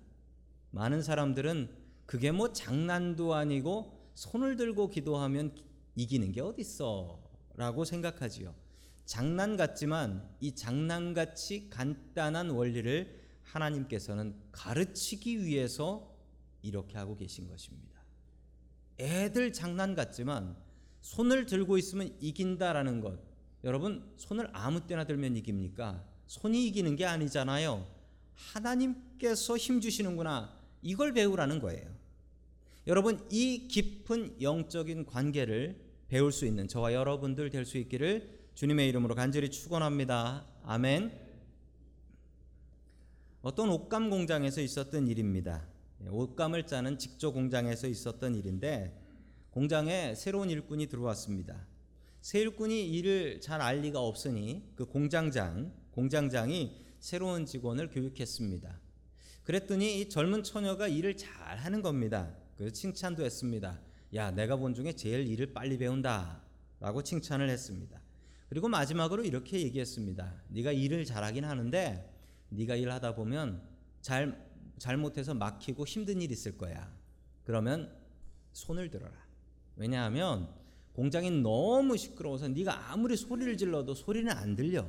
많은 0.70 1.02
사람들은 1.02 1.70
그게 2.06 2.32
뭐 2.32 2.54
장난도 2.54 3.34
아니고 3.34 3.97
손을 4.18 4.56
들고 4.56 4.90
기도하면 4.90 5.54
이기는 5.96 6.32
게 6.32 6.42
어딨어 6.42 7.20
라고 7.56 7.86
생각하지요. 7.86 8.56
장난 9.06 9.56
같지만 9.56 10.28
이 10.40 10.56
장난같이 10.56 11.70
간단한 11.70 12.50
원리를 12.50 13.22
하나님께서는 13.44 14.36
가르치기 14.52 15.46
위해서 15.46 16.18
이렇게 16.64 16.98
하고 16.98 17.16
계신 17.16 17.48
것입니다. 17.48 18.02
애들 19.00 19.54
장난 19.54 19.94
같지만 19.94 20.58
손을 21.02 21.46
들고 21.46 21.78
있으면 21.78 22.18
이긴다라는 22.20 23.02
것. 23.02 23.20
여러분, 23.64 24.12
손을 24.18 24.50
아무 24.52 24.88
때나 24.88 25.04
들면 25.04 25.36
이깁니까? 25.36 26.04
손이 26.26 26.66
이기는 26.68 26.96
게 26.96 27.06
아니잖아요. 27.06 27.86
하나님께서 28.34 29.58
힘 29.58 29.80
주시는구나. 29.80 30.58
이걸 30.82 31.14
배우라는 31.14 31.60
거예요. 31.60 31.97
여러분, 32.88 33.20
이 33.30 33.68
깊은 33.68 34.42
영적인 34.42 35.06
관계를 35.08 35.78
배울 36.08 36.32
수 36.32 36.46
있는 36.46 36.70
저와 36.70 36.94
여러분들 36.94 37.50
될 37.50 37.66
수 37.66 37.78
있기를 37.78 38.48
주님의 38.56 38.88
이름으로 38.88 39.14
간절히 39.14 39.52
축원합니다. 39.52 40.48
아멘. 40.64 41.12
어떤 43.42 43.70
옷감 43.70 44.10
공장에서 44.10 44.62
있었던 44.62 45.08
일입니다. 45.10 45.68
옷감을 46.10 46.66
짜는 46.66 46.98
직조 46.98 47.34
공장에서 47.34 47.88
있었던 47.88 48.36
일인데 48.36 48.98
공장에 49.50 50.16
새로운 50.16 50.50
일꾼이 50.50 50.88
들어왔습니다. 50.88 51.68
새 52.22 52.40
일꾼이 52.40 52.90
일을 52.90 53.42
잘 53.42 53.62
알 53.62 53.82
리가 53.82 54.00
없으니 54.00 54.72
그 54.76 54.86
공장장 54.86 55.74
공장장이 55.92 56.86
새로운 57.00 57.46
직원을 57.46 57.90
교육했습니다. 57.90 58.80
그랬더니 59.44 60.00
이 60.00 60.10
젊은 60.10 60.44
처녀가 60.44 60.88
일을 60.88 61.18
잘 61.18 61.58
하는 61.58 61.82
겁니다. 61.82 62.34
그래서 62.58 62.74
칭찬도 62.74 63.24
했습니다. 63.24 63.80
야, 64.16 64.32
내가 64.32 64.56
본 64.56 64.74
중에 64.74 64.94
제일 64.94 65.28
일을 65.28 65.54
빨리 65.54 65.78
배운다. 65.78 66.42
라고 66.80 67.02
칭찬을 67.02 67.50
했습니다. 67.50 68.02
그리고 68.50 68.68
마지막으로 68.68 69.24
이렇게 69.24 69.62
얘기했습니다. 69.62 70.44
네가 70.50 70.72
일을 70.72 71.06
잘하긴 71.06 71.44
하는데 71.44 72.14
네가 72.50 72.76
일하다 72.76 73.16
보면 73.16 73.62
잘 74.02 74.48
잘못해서 74.78 75.34
막히고 75.34 75.86
힘든 75.86 76.22
일 76.22 76.32
있을 76.32 76.58
거야. 76.58 76.94
그러면 77.44 77.94
손을 78.54 78.90
들어라. 78.90 79.14
왜냐하면 79.76 80.50
공장이 80.94 81.30
너무 81.30 81.98
시끄러워서 81.98 82.48
네가 82.48 82.92
아무리 82.92 83.18
소리를 83.18 83.58
질러도 83.58 83.94
소리는 83.94 84.32
안 84.32 84.56
들려. 84.56 84.88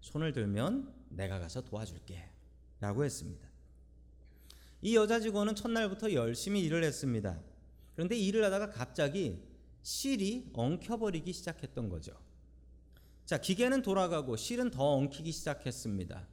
손을 0.00 0.32
들면 0.32 0.92
내가 1.10 1.38
가서 1.38 1.62
도와줄게. 1.62 2.28
라고 2.80 3.04
했습니다. 3.04 3.51
이 4.82 4.96
여자 4.96 5.20
직원은 5.20 5.54
첫날부터 5.54 6.12
열심히 6.12 6.60
일을 6.62 6.82
했습니다. 6.82 7.40
그런데 7.94 8.16
일을 8.16 8.44
하다가 8.44 8.70
갑자기 8.70 9.40
실이 9.82 10.50
엉켜버리기 10.52 11.32
시작했던 11.32 11.88
거죠. 11.88 12.12
자, 13.24 13.38
기계는 13.38 13.82
돌아가고 13.82 14.36
실은 14.36 14.70
더 14.70 14.84
엉키기 14.94 15.30
시작했습니다. 15.30 16.26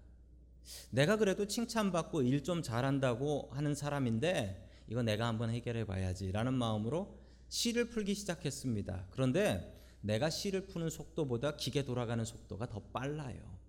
내가 0.90 1.18
그래도 1.18 1.46
칭찬받고 1.46 2.24
일 2.24 2.44
좀 2.44 2.62
잘한다고 2.64 3.50
하는 3.52 3.76
사람인데 3.76 4.68
이거 4.88 5.04
내가 5.04 5.28
한번 5.28 5.52
해결해 5.52 5.86
봐야지라는 5.86 6.54
마음으로 6.54 7.20
실을 7.50 7.90
풀기 7.90 8.16
시작했습니다. 8.16 9.08
그런데 9.12 9.76
내가 10.02 10.30
실을 10.30 10.66
푸는 10.66 10.90
속도보다 10.90 11.56
기계 11.56 11.84
돌아가는 11.84 12.24
속도가 12.24 12.68
더 12.70 12.80
빨라요. 12.94 13.60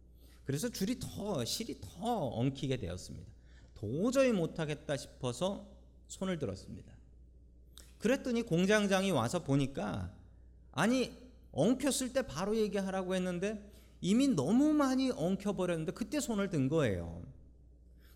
그래서 0.45 0.69
줄이 0.71 0.99
더 0.99 1.45
실이 1.45 1.81
더 1.81 2.29
엉키게 2.29 2.79
되었습니다. 2.79 3.40
도저히 3.81 4.31
못하겠다 4.33 4.95
싶어서 4.97 5.67
손을 6.07 6.39
들었습니다. 6.39 6.93
그랬더니 7.99 8.43
공장장이 8.43 9.11
와서 9.11 9.43
보니까 9.43 10.13
아니 10.73 11.17
엉켰을 11.53 12.13
때 12.13 12.23
바로 12.23 12.57
얘기하라고 12.57 13.15
했는데 13.15 13.71
이미 14.03 14.29
너무 14.29 14.73
많이 14.75 15.11
엉켜버렸는데 15.11 15.93
그때 15.93 16.21
손을 16.21 16.51
든 16.51 16.69
거예요. 16.69 17.23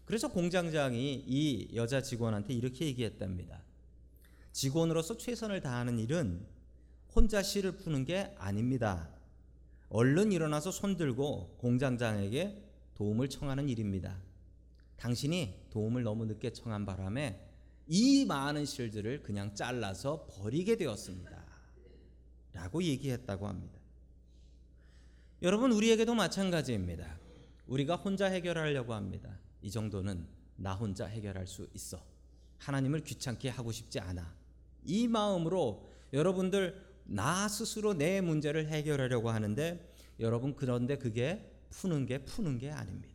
그래서 0.05 0.29
공장장이 0.29 1.24
이 1.27 1.74
여자 1.74 2.03
직원한테 2.03 2.53
이렇게 2.53 2.85
얘기했답니다. 2.87 3.62
직원으로서 4.53 5.16
최선을 5.16 5.62
다하는 5.62 5.98
일은 5.98 6.46
혼자 7.14 7.42
실을 7.42 7.72
푸는 7.72 8.05
게 8.05 8.35
아닙니다. 8.38 9.09
얼른 9.88 10.33
일어나서 10.33 10.70
손 10.70 10.96
들고 10.96 11.57
공장장에게 11.59 12.62
도움을 12.96 13.29
청하는 13.29 13.68
일입니다. 13.68 14.23
당신이 15.04 15.66
도움을 15.68 16.02
너무 16.02 16.24
늦게 16.24 16.54
청한 16.54 16.86
바람에 16.86 17.38
이 17.86 18.24
많은 18.24 18.64
실들을 18.64 19.22
그냥 19.22 19.54
잘라서 19.54 20.26
버리게 20.30 20.78
되었습니다. 20.78 21.44
라고 22.54 22.82
얘기했다고 22.82 23.46
합니다. 23.46 23.78
여러분 25.42 25.72
우리에게도 25.72 26.14
마찬가지입니다. 26.14 27.18
우리가 27.66 27.96
혼자 27.96 28.24
해결하려고 28.30 28.94
합니다. 28.94 29.38
이 29.60 29.70
정도는 29.70 30.26
나 30.56 30.72
혼자 30.74 31.04
해결할 31.04 31.46
수 31.46 31.68
있어. 31.74 32.02
하나님을 32.56 33.04
귀찮게 33.04 33.50
하고 33.50 33.72
싶지 33.72 34.00
않아. 34.00 34.34
이 34.84 35.06
마음으로 35.06 35.86
여러분들 36.14 36.82
나 37.04 37.46
스스로 37.48 37.92
내 37.92 38.22
문제를 38.22 38.68
해결하려고 38.68 39.28
하는데 39.28 39.86
여러분 40.20 40.56
그런데 40.56 40.96
그게 40.96 41.54
푸는 41.68 42.06
게 42.06 42.24
푸는 42.24 42.56
게 42.56 42.70
아닙니다. 42.70 43.13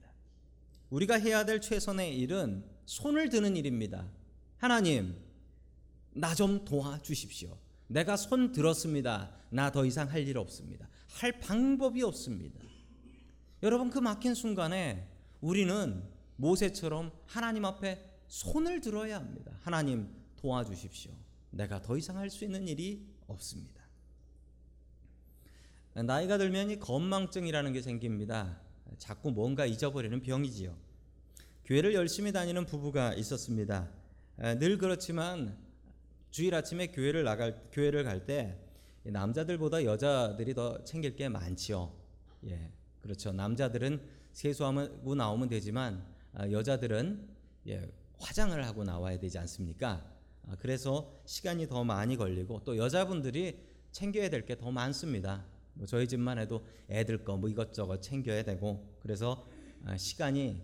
우리가 0.89 1.15
해야 1.19 1.45
될 1.45 1.61
최선의 1.61 2.17
일은 2.17 2.63
손을 2.85 3.29
드는 3.29 3.55
일입니다. 3.55 4.07
하나님, 4.57 5.15
나 6.13 6.33
좀 6.33 6.65
도와주십시오. 6.65 7.57
내가 7.87 8.17
손 8.17 8.51
들었습니다. 8.51 9.31
나 9.51 9.71
더 9.71 9.85
이상 9.85 10.09
할 10.11 10.27
일 10.27 10.37
없습니다. 10.37 10.87
할 11.07 11.39
방법이 11.39 12.03
없습니다. 12.03 12.59
여러분 13.63 13.89
그 13.89 13.99
막힌 13.99 14.33
순간에 14.35 15.07
우리는 15.41 16.03
모세처럼 16.35 17.11
하나님 17.25 17.65
앞에 17.65 18.05
손을 18.27 18.79
들어야 18.81 19.17
합니다. 19.17 19.51
하나님 19.61 20.09
도와주십시오. 20.37 21.11
내가 21.51 21.81
더 21.81 21.97
이상 21.97 22.17
할 22.17 22.29
수 22.29 22.45
있는 22.45 22.67
일이 22.67 23.05
없습니다. 23.27 23.79
나이가 25.95 26.37
들면 26.37 26.69
이 26.71 26.79
건망증이라는 26.79 27.73
게 27.73 27.81
생깁니다. 27.81 28.59
자꾸 28.99 29.31
뭔가 29.31 29.65
잊어버리는 29.65 30.21
병이지요. 30.21 30.75
교회를 31.65 31.93
열심히 31.95 32.31
다니는 32.31 32.65
부부가 32.65 33.13
있었습니다. 33.15 33.89
늘 34.59 34.77
그렇지만 34.77 35.57
주일 36.31 36.53
아침에 36.53 36.87
교회를 36.87 37.23
나갈 37.23 37.63
교회를 37.71 38.03
갈 38.03 38.25
때 38.25 38.57
남자들보다 39.03 39.83
여자들이 39.85 40.53
더 40.53 40.83
챙길 40.83 41.15
게 41.15 41.29
많지요. 41.29 41.91
예, 42.47 42.69
그렇죠. 43.01 43.31
남자들은 43.31 44.01
세수하고 44.33 45.15
나오면 45.15 45.49
되지만 45.49 46.05
아, 46.33 46.49
여자들은 46.49 47.27
예, 47.67 47.89
화장을 48.19 48.63
하고 48.65 48.83
나와야 48.83 49.17
되지 49.17 49.39
않습니까? 49.39 50.05
아, 50.47 50.55
그래서 50.59 51.19
시간이 51.25 51.67
더 51.67 51.83
많이 51.83 52.17
걸리고 52.17 52.61
또 52.65 52.77
여자분들이 52.77 53.57
챙겨야 53.91 54.29
될 54.29 54.45
게 54.45 54.55
더 54.55 54.69
많습니다. 54.71 55.45
뭐 55.79 55.87
저희 55.87 56.07
집만 56.07 56.37
해도 56.37 56.65
애들 56.89 57.23
거 57.23 57.37
뭐 57.37 57.49
이것저것 57.49 58.01
챙겨야 58.01 58.43
되고 58.43 58.85
그래서 58.99 59.47
아, 59.85 59.95
시간이 59.97 60.61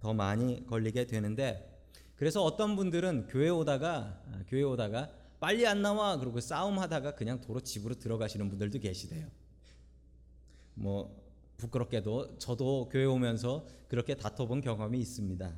더 0.00 0.12
많이 0.12 0.66
걸리게 0.66 1.06
되는데 1.06 1.72
그래서 2.16 2.42
어떤 2.42 2.74
분들은 2.76 3.28
교회 3.28 3.48
오다가 3.48 4.22
아, 4.32 4.42
교회 4.48 4.62
오다가 4.62 5.10
빨리 5.38 5.66
안 5.66 5.82
나와 5.82 6.18
그러고 6.18 6.40
싸움하다가 6.40 7.14
그냥 7.14 7.40
도로 7.40 7.60
집으로 7.60 7.94
들어가시는 7.94 8.48
분들도 8.48 8.78
계시대요. 8.80 9.28
뭐 10.74 11.24
부끄럽게도 11.58 12.38
저도 12.38 12.88
교회 12.90 13.04
오면서 13.04 13.66
그렇게 13.88 14.14
다퉈본 14.14 14.60
경험이 14.62 14.98
있습니다. 15.00 15.56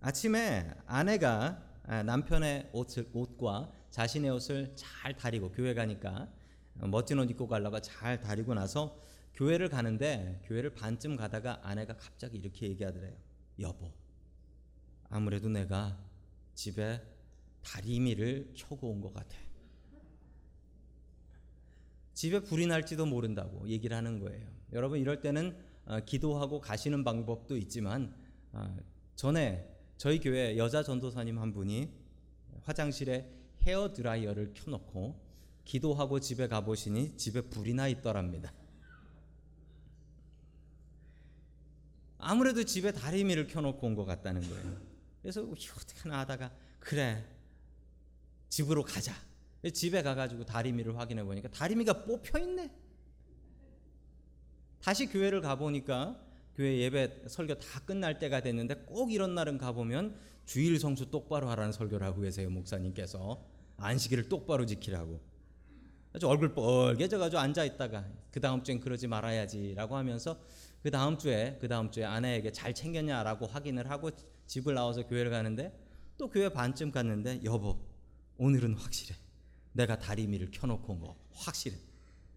아침에 0.00 0.70
아내가 0.86 1.62
아, 1.84 2.02
남편의 2.02 2.70
옷과 2.72 3.70
자신의 3.90 4.30
옷을 4.30 4.72
잘 4.76 5.16
다리고 5.16 5.50
교회 5.52 5.74
가니까 5.74 6.28
멋진 6.74 7.18
옷 7.18 7.30
입고 7.30 7.46
가려고 7.48 7.80
잘 7.80 8.20
다리고 8.20 8.54
나서 8.54 9.00
교회를 9.34 9.68
가는데 9.68 10.40
교회를 10.44 10.74
반쯤 10.74 11.16
가다가 11.16 11.60
아내가 11.62 11.96
갑자기 11.96 12.38
이렇게 12.38 12.68
얘기하더래요. 12.68 13.14
여보, 13.58 13.90
아무래도 15.08 15.48
내가 15.48 15.98
집에 16.54 17.00
다리미를 17.62 18.52
켜고 18.56 18.90
온 18.90 19.00
것 19.00 19.12
같아. 19.12 19.36
집에 22.14 22.40
불이 22.40 22.66
날지도 22.66 23.06
모른다고 23.06 23.66
얘기를 23.68 23.96
하는 23.96 24.18
거예요. 24.18 24.46
여러분 24.72 24.98
이럴 24.98 25.20
때는 25.20 25.56
어, 25.86 26.00
기도하고 26.00 26.60
가시는 26.60 27.02
방법도 27.02 27.56
있지만 27.56 28.14
어, 28.52 28.76
전에 29.16 29.66
저희 29.96 30.20
교회 30.20 30.56
여자 30.56 30.82
전도사님 30.82 31.38
한 31.38 31.52
분이 31.52 31.90
화장실에 32.62 33.30
헤어 33.62 33.92
드라이어를 33.92 34.52
켜놓고 34.54 35.29
기도하고 35.64 36.20
집에 36.20 36.48
가보시니 36.48 37.16
집에 37.16 37.40
불이 37.42 37.74
나 37.74 37.88
있더랍니다. 37.88 38.52
아무래도 42.18 42.64
집에 42.64 42.92
다리미를 42.92 43.46
켜놓고 43.46 43.86
온 43.86 43.94
것 43.94 44.04
같다는 44.04 44.42
거예요. 44.48 44.76
그래서 45.22 45.42
어떻게 45.42 46.00
하나 46.00 46.20
하다가 46.20 46.50
그래 46.78 47.24
집으로 48.48 48.82
가자. 48.84 49.14
집에 49.74 50.02
가가지고 50.02 50.44
다리미를 50.44 50.98
확인해 50.98 51.22
보니까 51.22 51.48
다리미가 51.50 52.04
뽑혀 52.04 52.38
있네. 52.38 52.70
다시 54.82 55.06
교회를 55.06 55.40
가보니까 55.42 56.18
교회 56.56 56.78
예배 56.78 57.24
설교 57.28 57.58
다 57.58 57.80
끝날 57.80 58.18
때가 58.18 58.40
됐는데 58.40 58.74
꼭 58.86 59.12
이런 59.12 59.34
날은 59.34 59.58
가보면 59.58 60.18
주일 60.46 60.78
성수 60.80 61.10
똑바로 61.10 61.48
하라는 61.50 61.72
설교를 61.72 62.06
하고 62.06 62.22
계세요 62.22 62.50
목사님께서 62.50 63.44
안식일을 63.76 64.28
똑바로 64.28 64.66
지키라고 64.66 65.20
아주 66.12 66.28
얼굴 66.28 66.52
뻘개져가지고 66.54 67.38
앉아 67.40 67.64
있다가 67.64 68.04
그 68.30 68.40
다음 68.40 68.62
주엔 68.62 68.80
그러지 68.80 69.06
말아야지라고 69.06 69.96
하면서 69.96 70.40
그 70.82 70.90
다음 70.90 71.18
주에 71.18 71.56
그 71.60 71.68
다음 71.68 71.90
주에 71.90 72.04
아내에게 72.04 72.52
잘 72.52 72.74
챙겼냐라고 72.74 73.46
확인을 73.46 73.90
하고 73.90 74.10
집을 74.46 74.74
나와서 74.74 75.06
교회를 75.06 75.30
가는데 75.30 75.72
또 76.18 76.28
교회 76.28 76.48
반쯤 76.48 76.90
갔는데 76.90 77.40
여보 77.44 77.78
오늘은 78.38 78.74
확실해. 78.74 79.14
내가 79.72 79.98
다리미를 79.98 80.50
켜놓고 80.50 80.92
온 80.92 81.00
거 81.00 81.16
확실해. 81.32 81.76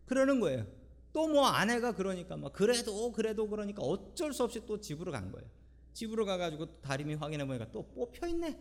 그러는 0.06 0.40
거예요. 0.40 0.66
또 1.14 1.28
뭐 1.28 1.46
아내가 1.48 1.94
그러니까 1.94 2.36
막 2.38 2.54
그래도 2.54 3.12
그래도 3.12 3.48
그러니까 3.48 3.82
어쩔 3.82 4.34
수 4.34 4.44
없이 4.44 4.66
또 4.66 4.80
집으로 4.80 5.12
간 5.12 5.32
거예요. 5.32 5.48
집으로 5.94 6.26
가가지고 6.26 6.82
다리미 6.82 7.16
확인해 7.16 7.46
보니까 7.46 7.72
또 7.72 7.88
뽑혀 7.88 8.28
있네. 8.28 8.60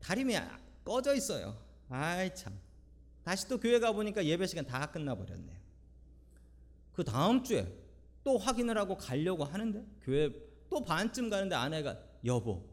다리미 0.00 0.36
꺼져 0.84 1.14
있어요. 1.14 1.56
아이 1.88 2.34
참 2.34 2.58
다시 3.28 3.46
또 3.46 3.60
교회 3.60 3.78
가 3.78 3.92
보니까 3.92 4.24
예배 4.24 4.46
시간 4.46 4.64
다 4.64 4.90
끝나 4.90 5.14
버렸네요 5.14 5.54
그 6.94 7.04
다음 7.04 7.44
주에 7.44 7.70
또 8.24 8.38
확인을 8.38 8.78
하고 8.78 8.96
가려고 8.96 9.44
하는데 9.44 9.84
교회 10.00 10.32
또 10.70 10.82
반쯤 10.82 11.28
가는데 11.28 11.54
아내가 11.54 11.98
여보 12.24 12.66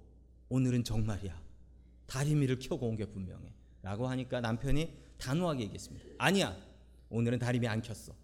오늘은 0.48 0.86
정말이야. 0.86 1.42
다리미를 2.08 2.58
켜고 2.60 2.88
온 2.88 2.96
게 2.96 3.06
분명해. 3.06 3.54
라고 3.82 4.08
하니까 4.08 4.40
남편이 4.40 4.94
단호하게 5.18 5.64
얘기했습니다 5.64 6.06
아니야. 6.20 6.56
오늘은 7.10 7.40
다리미 7.40 7.68
안 7.68 7.82
켰어. 7.82 8.16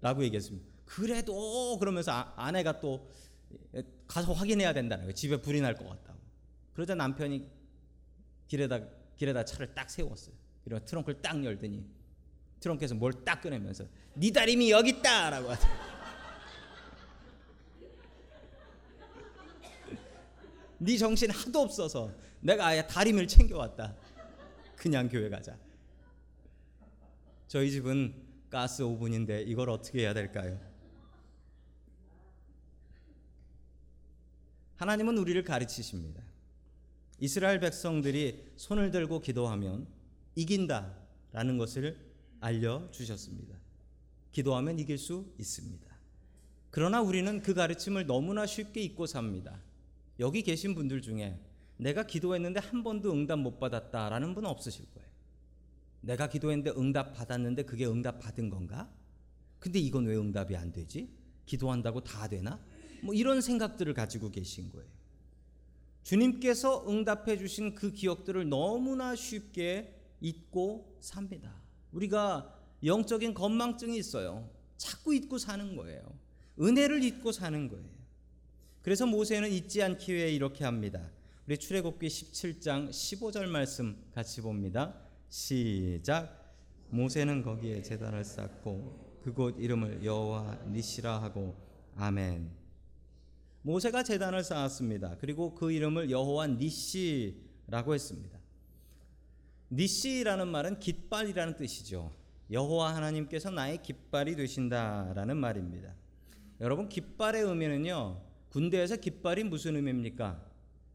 라고 0.00 0.24
얘기했습니다 0.24 0.66
그래도 0.86 1.78
그러면서 1.78 2.12
아, 2.12 2.32
아내가 2.36 2.80
또 2.80 3.10
가서 4.06 4.32
확인해야 4.32 4.72
된다는 4.72 5.04
거예요. 5.04 5.14
집에 5.14 5.36
불이 5.36 5.60
날 5.60 5.76
것 5.76 5.86
같다고. 5.86 6.18
그러자 6.72 6.94
남편이 6.94 7.46
길에다 8.48 8.80
길에다 9.16 9.44
차를 9.44 9.74
딱 9.74 9.90
세웠어요 9.90 10.41
그리고 10.64 10.84
트렁크를 10.84 11.20
딱 11.22 11.42
열더니 11.44 11.84
트렁크에서 12.60 12.94
뭘 12.94 13.12
딱 13.24 13.40
꺼내면서 13.42 13.84
네 14.14 14.30
다리미 14.30 14.70
여기 14.70 14.90
있다라고 14.90 15.50
하더라고요 15.50 15.92
네 20.78 20.96
정신 20.96 21.30
하도 21.30 21.60
없어서 21.60 22.12
내가 22.40 22.66
아예 22.66 22.86
다림을 22.86 23.28
챙겨왔다. 23.28 23.94
그냥 24.76 25.08
교회 25.08 25.28
가자. 25.28 25.56
저희 27.46 27.70
집은 27.70 28.14
가스 28.50 28.82
오븐인데 28.82 29.42
이걸 29.42 29.70
어떻게 29.70 30.00
해야 30.00 30.12
될까요? 30.12 30.60
하나님은 34.76 35.18
우리를 35.18 35.40
가르치십니다. 35.44 36.20
이스라엘 37.20 37.60
백성들이 37.60 38.52
손을 38.56 38.90
들고 38.90 39.20
기도하면 39.20 39.86
이긴다라는 40.34 41.58
것을 41.58 41.98
알려 42.40 42.88
주셨습니다. 42.90 43.56
기도하면 44.32 44.78
이길 44.78 44.98
수 44.98 45.32
있습니다. 45.38 45.86
그러나 46.70 47.02
우리는 47.02 47.42
그 47.42 47.54
가르침을 47.54 48.06
너무나 48.06 48.46
쉽게 48.46 48.80
잊고 48.80 49.06
삽니다. 49.06 49.60
여기 50.18 50.42
계신 50.42 50.74
분들 50.74 51.02
중에 51.02 51.38
내가 51.76 52.06
기도했는데 52.06 52.60
한 52.60 52.82
번도 52.82 53.12
응답 53.12 53.38
못 53.38 53.58
받았다라는 53.58 54.34
분은 54.34 54.48
없으실 54.48 54.86
거예요. 54.94 55.08
내가 56.00 56.28
기도했는데 56.28 56.78
응답 56.78 57.12
받았는데 57.14 57.64
그게 57.64 57.86
응답 57.86 58.20
받은 58.20 58.50
건가? 58.50 58.90
근데 59.58 59.78
이건 59.78 60.06
왜 60.06 60.16
응답이 60.16 60.56
안 60.56 60.72
되지? 60.72 61.08
기도한다고 61.46 62.02
다 62.02 62.26
되나? 62.26 62.58
뭐 63.02 63.14
이런 63.14 63.40
생각들을 63.40 63.92
가지고 63.94 64.30
계신 64.30 64.70
거예요. 64.70 64.88
주님께서 66.02 66.88
응답해 66.88 67.38
주신 67.38 67.74
그 67.74 67.92
기억들을 67.92 68.48
너무나 68.48 69.14
쉽게 69.14 70.01
잊고 70.22 70.96
삽니다. 71.00 71.52
우리가 71.92 72.58
영적인 72.82 73.34
건망증이 73.34 73.98
있어요. 73.98 74.48
자꾸 74.78 75.14
잊고 75.14 75.36
사는 75.36 75.76
거예요. 75.76 76.02
은혜를 76.58 77.02
잊고 77.04 77.32
사는 77.32 77.68
거예요. 77.68 77.90
그래서 78.82 79.06
모세는 79.06 79.50
잊지 79.50 79.82
않기 79.82 80.14
위해 80.14 80.30
이렇게 80.30 80.64
합니다. 80.64 81.10
우리 81.46 81.58
출애굽기 81.58 82.06
17장 82.06 82.90
15절 82.90 83.46
말씀 83.46 83.96
같이 84.14 84.40
봅니다. 84.40 84.94
시작. 85.28 86.56
모세는 86.90 87.42
거기에 87.42 87.82
제단을 87.82 88.24
쌓고 88.24 89.20
그곳 89.22 89.58
이름을 89.58 90.04
여호와 90.04 90.58
니시라 90.68 91.22
하고 91.22 91.54
아멘. 91.96 92.50
모세가 93.62 94.02
제단을 94.02 94.42
쌓았습니다. 94.42 95.16
그리고 95.20 95.54
그 95.54 95.70
이름을 95.70 96.10
여호와 96.10 96.48
니시라고 96.48 97.94
했습니다. 97.94 98.41
니시라는 99.72 100.48
말은 100.48 100.78
깃발이라는 100.80 101.56
뜻이죠. 101.56 102.12
여호와 102.50 102.94
하나님께서 102.94 103.50
나의 103.50 103.82
깃발이 103.82 104.36
되신다라는 104.36 105.38
말입니다. 105.38 105.94
여러분 106.60 106.88
깃발의 106.90 107.42
의미는요. 107.42 108.20
군대에서 108.50 108.96
깃발이 108.96 109.44
무슨 109.44 109.76
의미입니까? 109.76 110.44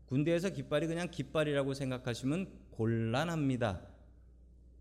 군대에서 0.05 0.51
깃발이 0.51 0.85
그냥 0.85 1.09
깃발이라고 1.09 1.73
생각하시면 1.73 2.47
곤란합니다. 2.71 3.81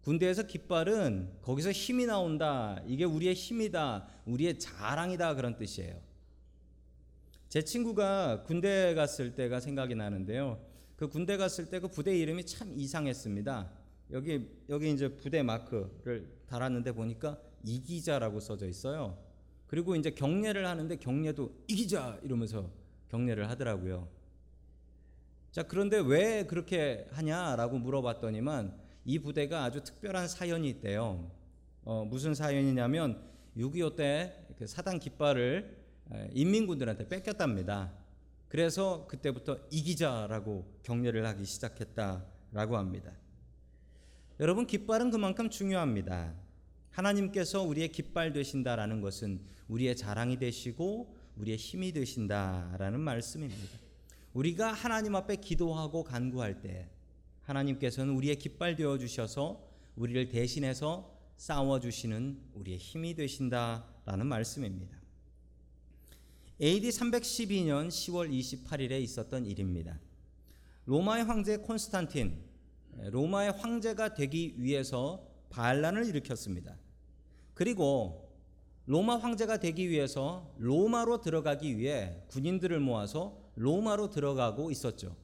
군대에서 0.03 0.47
깃발은 0.47 1.39
거기서 1.41 1.73
힘이 1.73 2.05
나온다. 2.05 2.81
이게 2.87 3.05
우리의 3.05 3.33
힘이다. 3.35 4.07
우리의 4.27 4.59
자랑이다. 4.59 5.35
그런 5.35 5.57
뜻이에요. 5.57 5.99
제 7.49 7.63
친구가 7.63 8.43
군대 8.43 8.95
갔을 8.95 9.35
때가 9.35 9.59
생각이 9.61 9.95
나는데요. 9.95 10.61
그 10.97 11.09
군대 11.09 11.37
갔을 11.37 11.71
때 11.71 11.81
그 11.81 11.89
부대 11.89 12.17
이름이 12.17 12.45
참 12.45 12.73
이상했습니다. 12.77 13.86
여기 14.13 14.49
여기 14.69 14.91
이제 14.91 15.09
부대 15.09 15.43
마크를 15.43 16.29
달았는데 16.47 16.93
보니까 16.93 17.39
이기자라고 17.65 18.41
써져 18.41 18.67
있어요. 18.67 19.19
그리고 19.67 19.97
이제 19.97 20.11
경례를 20.11 20.67
하는데 20.67 20.97
경례도 20.97 21.65
이기자 21.67 22.21
이러면서 22.23 22.71
경례를 23.09 23.51
하더라고요. 23.51 24.09
자, 25.51 25.63
그런데 25.63 25.99
왜 25.99 26.45
그렇게 26.45 27.09
하냐라고 27.13 27.79
물어봤더니만 27.79 28.77
이 29.05 29.19
부대가 29.19 29.65
아주 29.65 29.83
특별한 29.83 30.29
사연이 30.29 30.69
있대요. 30.69 31.31
어, 31.85 32.05
무슨 32.05 32.35
사연이냐면 32.35 33.23
6.25 33.57 33.97
때 33.97 34.45
사당 34.67 34.99
깃발을 34.99 35.77
인민군들한테 36.33 37.09
뺏겼답니다. 37.09 37.93
그래서 38.49 39.07
그때부터 39.09 39.59
이기자라고 39.71 40.81
격려를 40.83 41.27
하기 41.27 41.45
시작했다라고 41.45 42.77
합니다. 42.77 43.13
여러분 44.39 44.67
깃발은 44.67 45.11
그만큼 45.11 45.49
중요합니다. 45.49 46.35
하나님께서 46.91 47.63
우리의 47.63 47.89
깃발 47.89 48.35
되신다라는 48.35 49.01
것은 49.01 49.41
우리의 49.69 49.97
자랑이 49.97 50.39
되시고 50.39 51.17
우리의 51.37 51.57
힘이 51.57 51.93
되신다라는 51.93 53.01
말씀입니다. 53.01 53.79
우리가 54.35 54.73
하나님 54.73 55.17
앞에 55.17 55.37
기도하고 55.37 56.05
간구할 56.05 56.61
때 56.61 56.91
하나님께서는 57.45 58.15
우리의 58.15 58.37
깃발 58.37 58.77
되어 58.77 58.99
주셔서 58.99 59.67
우리를 59.97 60.29
대신해서 60.29 61.17
싸워 61.39 61.81
주시는 61.81 62.39
우리의 62.55 62.77
힘이 62.77 63.15
되신다라는 63.15 64.27
말씀입니다. 64.27 64.99
AD 66.61 66.89
312년 66.91 67.89
10월 67.89 68.31
28일에 68.31 69.01
있었던 69.01 69.47
일입니다. 69.47 69.99
로마의 70.85 71.25
황제 71.25 71.57
콘스탄틴 71.57 72.46
로마의 72.99 73.53
황제가 73.53 74.15
되기 74.15 74.55
위해서 74.59 75.27
반란을 75.51 76.07
일으켰습니다. 76.07 76.77
그리고 77.55 78.27
로마 78.87 79.17
황제가 79.17 79.59
되기 79.59 79.89
위해서 79.89 80.55
로마로 80.59 81.21
들어가기 81.21 81.77
위해 81.79 82.23
군인들을 82.29 82.79
모아서 82.79 83.41
로마로 83.57 84.11
들어가고 84.11 84.71
있었죠. 84.71 85.17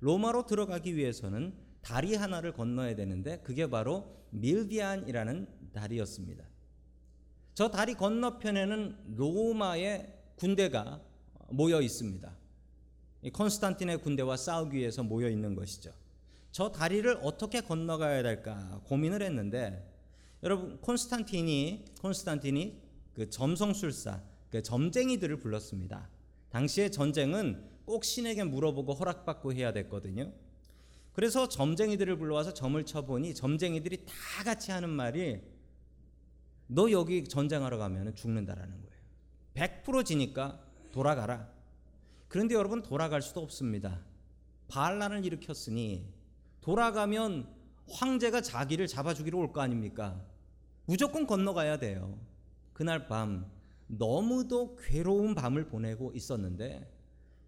로마로 0.00 0.46
들어가기 0.46 0.96
위해서는 0.96 1.54
다리 1.80 2.14
하나를 2.14 2.52
건너야 2.52 2.96
되는데 2.96 3.38
그게 3.38 3.68
바로 3.68 4.16
밀디안이라는 4.30 5.46
다리였습니다. 5.72 6.44
저 7.54 7.68
다리 7.68 7.94
건너편에는 7.94 9.14
로마의 9.16 10.12
군대가 10.36 11.00
모여 11.50 11.80
있습니다. 11.80 12.36
콘스탄틴의 13.32 13.98
군대와 13.98 14.36
싸우기 14.36 14.76
위해서 14.76 15.02
모여 15.02 15.28
있는 15.28 15.54
것이죠. 15.54 15.92
저 16.54 16.70
다리를 16.70 17.18
어떻게 17.20 17.60
건너가야 17.60 18.22
될까 18.22 18.80
고민을 18.84 19.22
했는데 19.22 19.92
여러분 20.44 20.80
콘스탄틴이 20.80 21.84
콘스탄틴이 22.00 22.80
그 23.12 23.28
점성술사 23.28 24.22
그 24.50 24.62
점쟁이들을 24.62 25.36
불렀습니다. 25.40 26.08
당시의 26.50 26.92
전쟁은 26.92 27.70
꼭 27.84 28.04
신에게 28.04 28.44
물어보고 28.44 28.94
허락받고 28.94 29.52
해야 29.52 29.72
됐거든요. 29.72 30.32
그래서 31.12 31.48
점쟁이들을 31.48 32.18
불러와서 32.18 32.54
점을 32.54 32.80
쳐보니 32.86 33.34
점쟁이들이 33.34 34.06
다 34.06 34.44
같이 34.44 34.70
하는 34.70 34.90
말이 34.90 35.40
너 36.68 36.88
여기 36.92 37.24
전쟁하러 37.24 37.78
가면 37.78 38.14
죽는다라는 38.14 38.80
거예요. 38.80 39.72
100% 39.82 40.04
지니까 40.04 40.64
돌아가라. 40.92 41.48
그런데 42.28 42.54
여러분 42.54 42.80
돌아갈 42.80 43.22
수도 43.22 43.40
없습니다. 43.40 44.04
반란을 44.68 45.24
일으켰으니 45.24 46.14
돌아가면 46.64 47.46
황제가 47.90 48.40
자기를 48.40 48.86
잡아주기로 48.86 49.38
올거 49.38 49.60
아닙니까? 49.60 50.24
무조건 50.86 51.26
건너가야 51.26 51.78
돼요. 51.78 52.18
그날 52.72 53.06
밤 53.06 53.52
너무도 53.86 54.76
괴로운 54.76 55.34
밤을 55.34 55.68
보내고 55.68 56.12
있었는데 56.14 56.90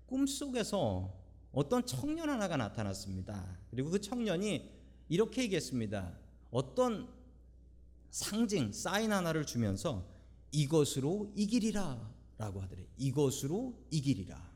꿈속에서 0.04 1.14
어떤 1.52 1.86
청년 1.86 2.28
하나가 2.28 2.58
나타났습니다. 2.58 3.58
그리고 3.70 3.88
그 3.88 4.02
청년이 4.02 4.70
이렇게 5.08 5.44
얘기했습니다. 5.44 6.12
어떤 6.50 7.08
상징, 8.10 8.70
사인 8.72 9.12
하나를 9.12 9.46
주면서 9.46 10.06
이것으로 10.52 11.32
이기리라 11.34 12.12
라고 12.36 12.60
하더래. 12.60 12.86
이것으로 12.98 13.82
이기리라. 13.90 14.55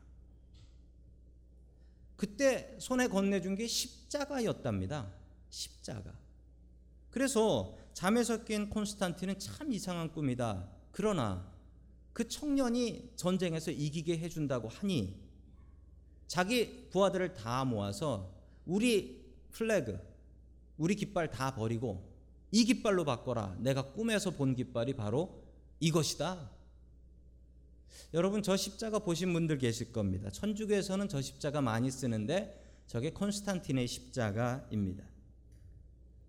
그때 2.21 2.75
손에 2.77 3.07
건네준 3.07 3.55
게 3.55 3.65
십자가였답니다. 3.65 5.11
십자가. 5.49 6.13
그래서 7.09 7.75
잠에서 7.93 8.43
깬 8.43 8.69
콘스탄틴은 8.69 9.39
참 9.39 9.73
이상한 9.73 10.11
꿈이다. 10.11 10.69
그러나 10.91 11.51
그 12.13 12.27
청년이 12.27 13.13
전쟁에서 13.15 13.71
이기게 13.71 14.19
해준다고 14.19 14.69
하니 14.69 15.19
자기 16.27 16.89
부하들을 16.91 17.33
다 17.33 17.65
모아서 17.65 18.31
우리 18.67 19.25
플래그, 19.49 19.97
우리 20.77 20.93
깃발 20.93 21.31
다 21.31 21.55
버리고 21.55 22.07
이 22.51 22.65
깃발로 22.65 23.03
바꿔라. 23.03 23.55
내가 23.61 23.93
꿈에서 23.93 24.29
본 24.29 24.53
깃발이 24.53 24.93
바로 24.93 25.43
이것이다. 25.79 26.51
여러분 28.13 28.43
저 28.43 28.57
십자가 28.57 28.99
보신 28.99 29.33
분들 29.33 29.57
계실 29.57 29.91
겁니다. 29.91 30.29
천주교에서는 30.29 31.07
저 31.07 31.21
십자가 31.21 31.61
많이 31.61 31.89
쓰는데 31.89 32.61
저게 32.87 33.11
콘스탄틴의 33.11 33.87
십자가입니다. 33.87 35.05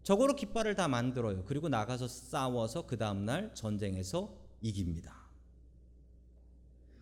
저거로 0.03 0.35
깃발을 0.35 0.75
다 0.75 0.89
만들어요. 0.89 1.45
그리고 1.45 1.69
나가서 1.69 2.09
싸워서 2.09 2.87
그 2.87 2.97
다음 2.97 3.25
날 3.25 3.55
전쟁에서 3.55 4.37
이깁니다. 4.61 5.23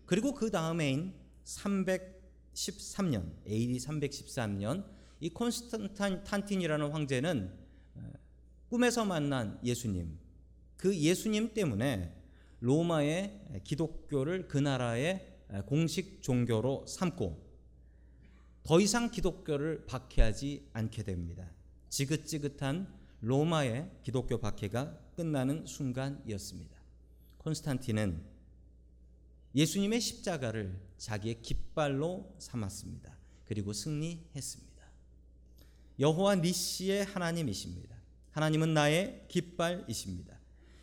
그리고 0.05 0.33
그 0.33 0.51
다음해인 0.51 1.13
313년 1.45 3.31
AD 3.47 3.77
313년 3.77 4.85
이 5.19 5.29
콘스탄틴이라는 5.29 6.91
황제는 6.91 7.57
어, 7.95 8.11
꿈에서 8.67 9.05
만난 9.05 9.59
예수님 9.63 10.19
그 10.75 10.97
예수님 10.97 11.53
때문에 11.53 12.20
로마의 12.61 13.61
기독교를 13.63 14.47
그 14.47 14.57
나라의 14.57 15.27
공식 15.65 16.21
종교로 16.21 16.85
삼고 16.87 17.51
더 18.63 18.79
이상 18.79 19.11
기독교를 19.11 19.85
박해하지 19.87 20.69
않게 20.73 21.03
됩니다. 21.03 21.51
지긋지긋한 21.89 22.87
로마의 23.21 23.89
기독교 24.03 24.39
박해가 24.39 24.97
끝나는 25.15 25.65
순간이었습니다. 25.65 26.79
콘스탄틴은 27.39 28.23
예수님의 29.55 29.99
십자가를 29.99 30.79
자기의 30.97 31.41
깃발로 31.41 32.35
삼았습니다. 32.39 33.17
그리고 33.45 33.73
승리했습니다. 33.73 34.71
여호와 35.99 36.35
니시의 36.35 37.05
하나님이십니다. 37.05 37.95
하나님은 38.31 38.73
나의 38.73 39.25
깃발이십니다. 39.27 40.30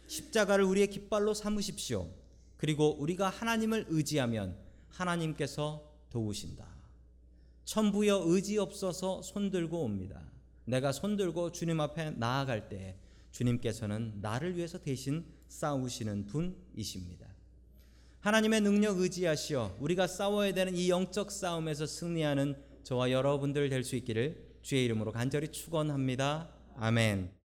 십자가를 0.08 0.64
우리의 0.64 0.88
깃발로 0.90 1.34
삼으십시오. 1.34 2.08
그리고 2.56 2.96
우리가 2.98 3.28
하나님을 3.28 3.86
의지하면 3.88 4.56
하나님께서 4.88 5.88
도우신다. 6.10 6.66
천부여 7.64 8.24
의지 8.26 8.58
없어서 8.58 9.22
손들고 9.22 9.84
옵니다. 9.84 10.20
내가 10.64 10.90
손들고 10.90 11.52
주님 11.52 11.80
앞에 11.80 12.10
나아갈 12.12 12.68
때 12.68 12.96
주님께서는 13.30 14.18
나를 14.20 14.56
위해서 14.56 14.78
대신 14.78 15.24
싸우시는 15.48 16.26
분이십니다. 16.26 17.26
하나님의 18.20 18.62
능력 18.62 18.98
의지하시어 18.98 19.76
우리가 19.80 20.06
싸워야 20.06 20.52
되는 20.52 20.74
이 20.74 20.90
영적 20.90 21.30
싸움에서 21.30 21.86
승리하는 21.86 22.56
저와 22.82 23.10
여러분들 23.10 23.68
될 23.68 23.84
수 23.84 23.96
있기를 23.96 24.48
주의 24.62 24.84
이름으로 24.84 25.12
간절히 25.12 25.48
축원합니다. 25.48 26.50
아멘. 26.76 27.37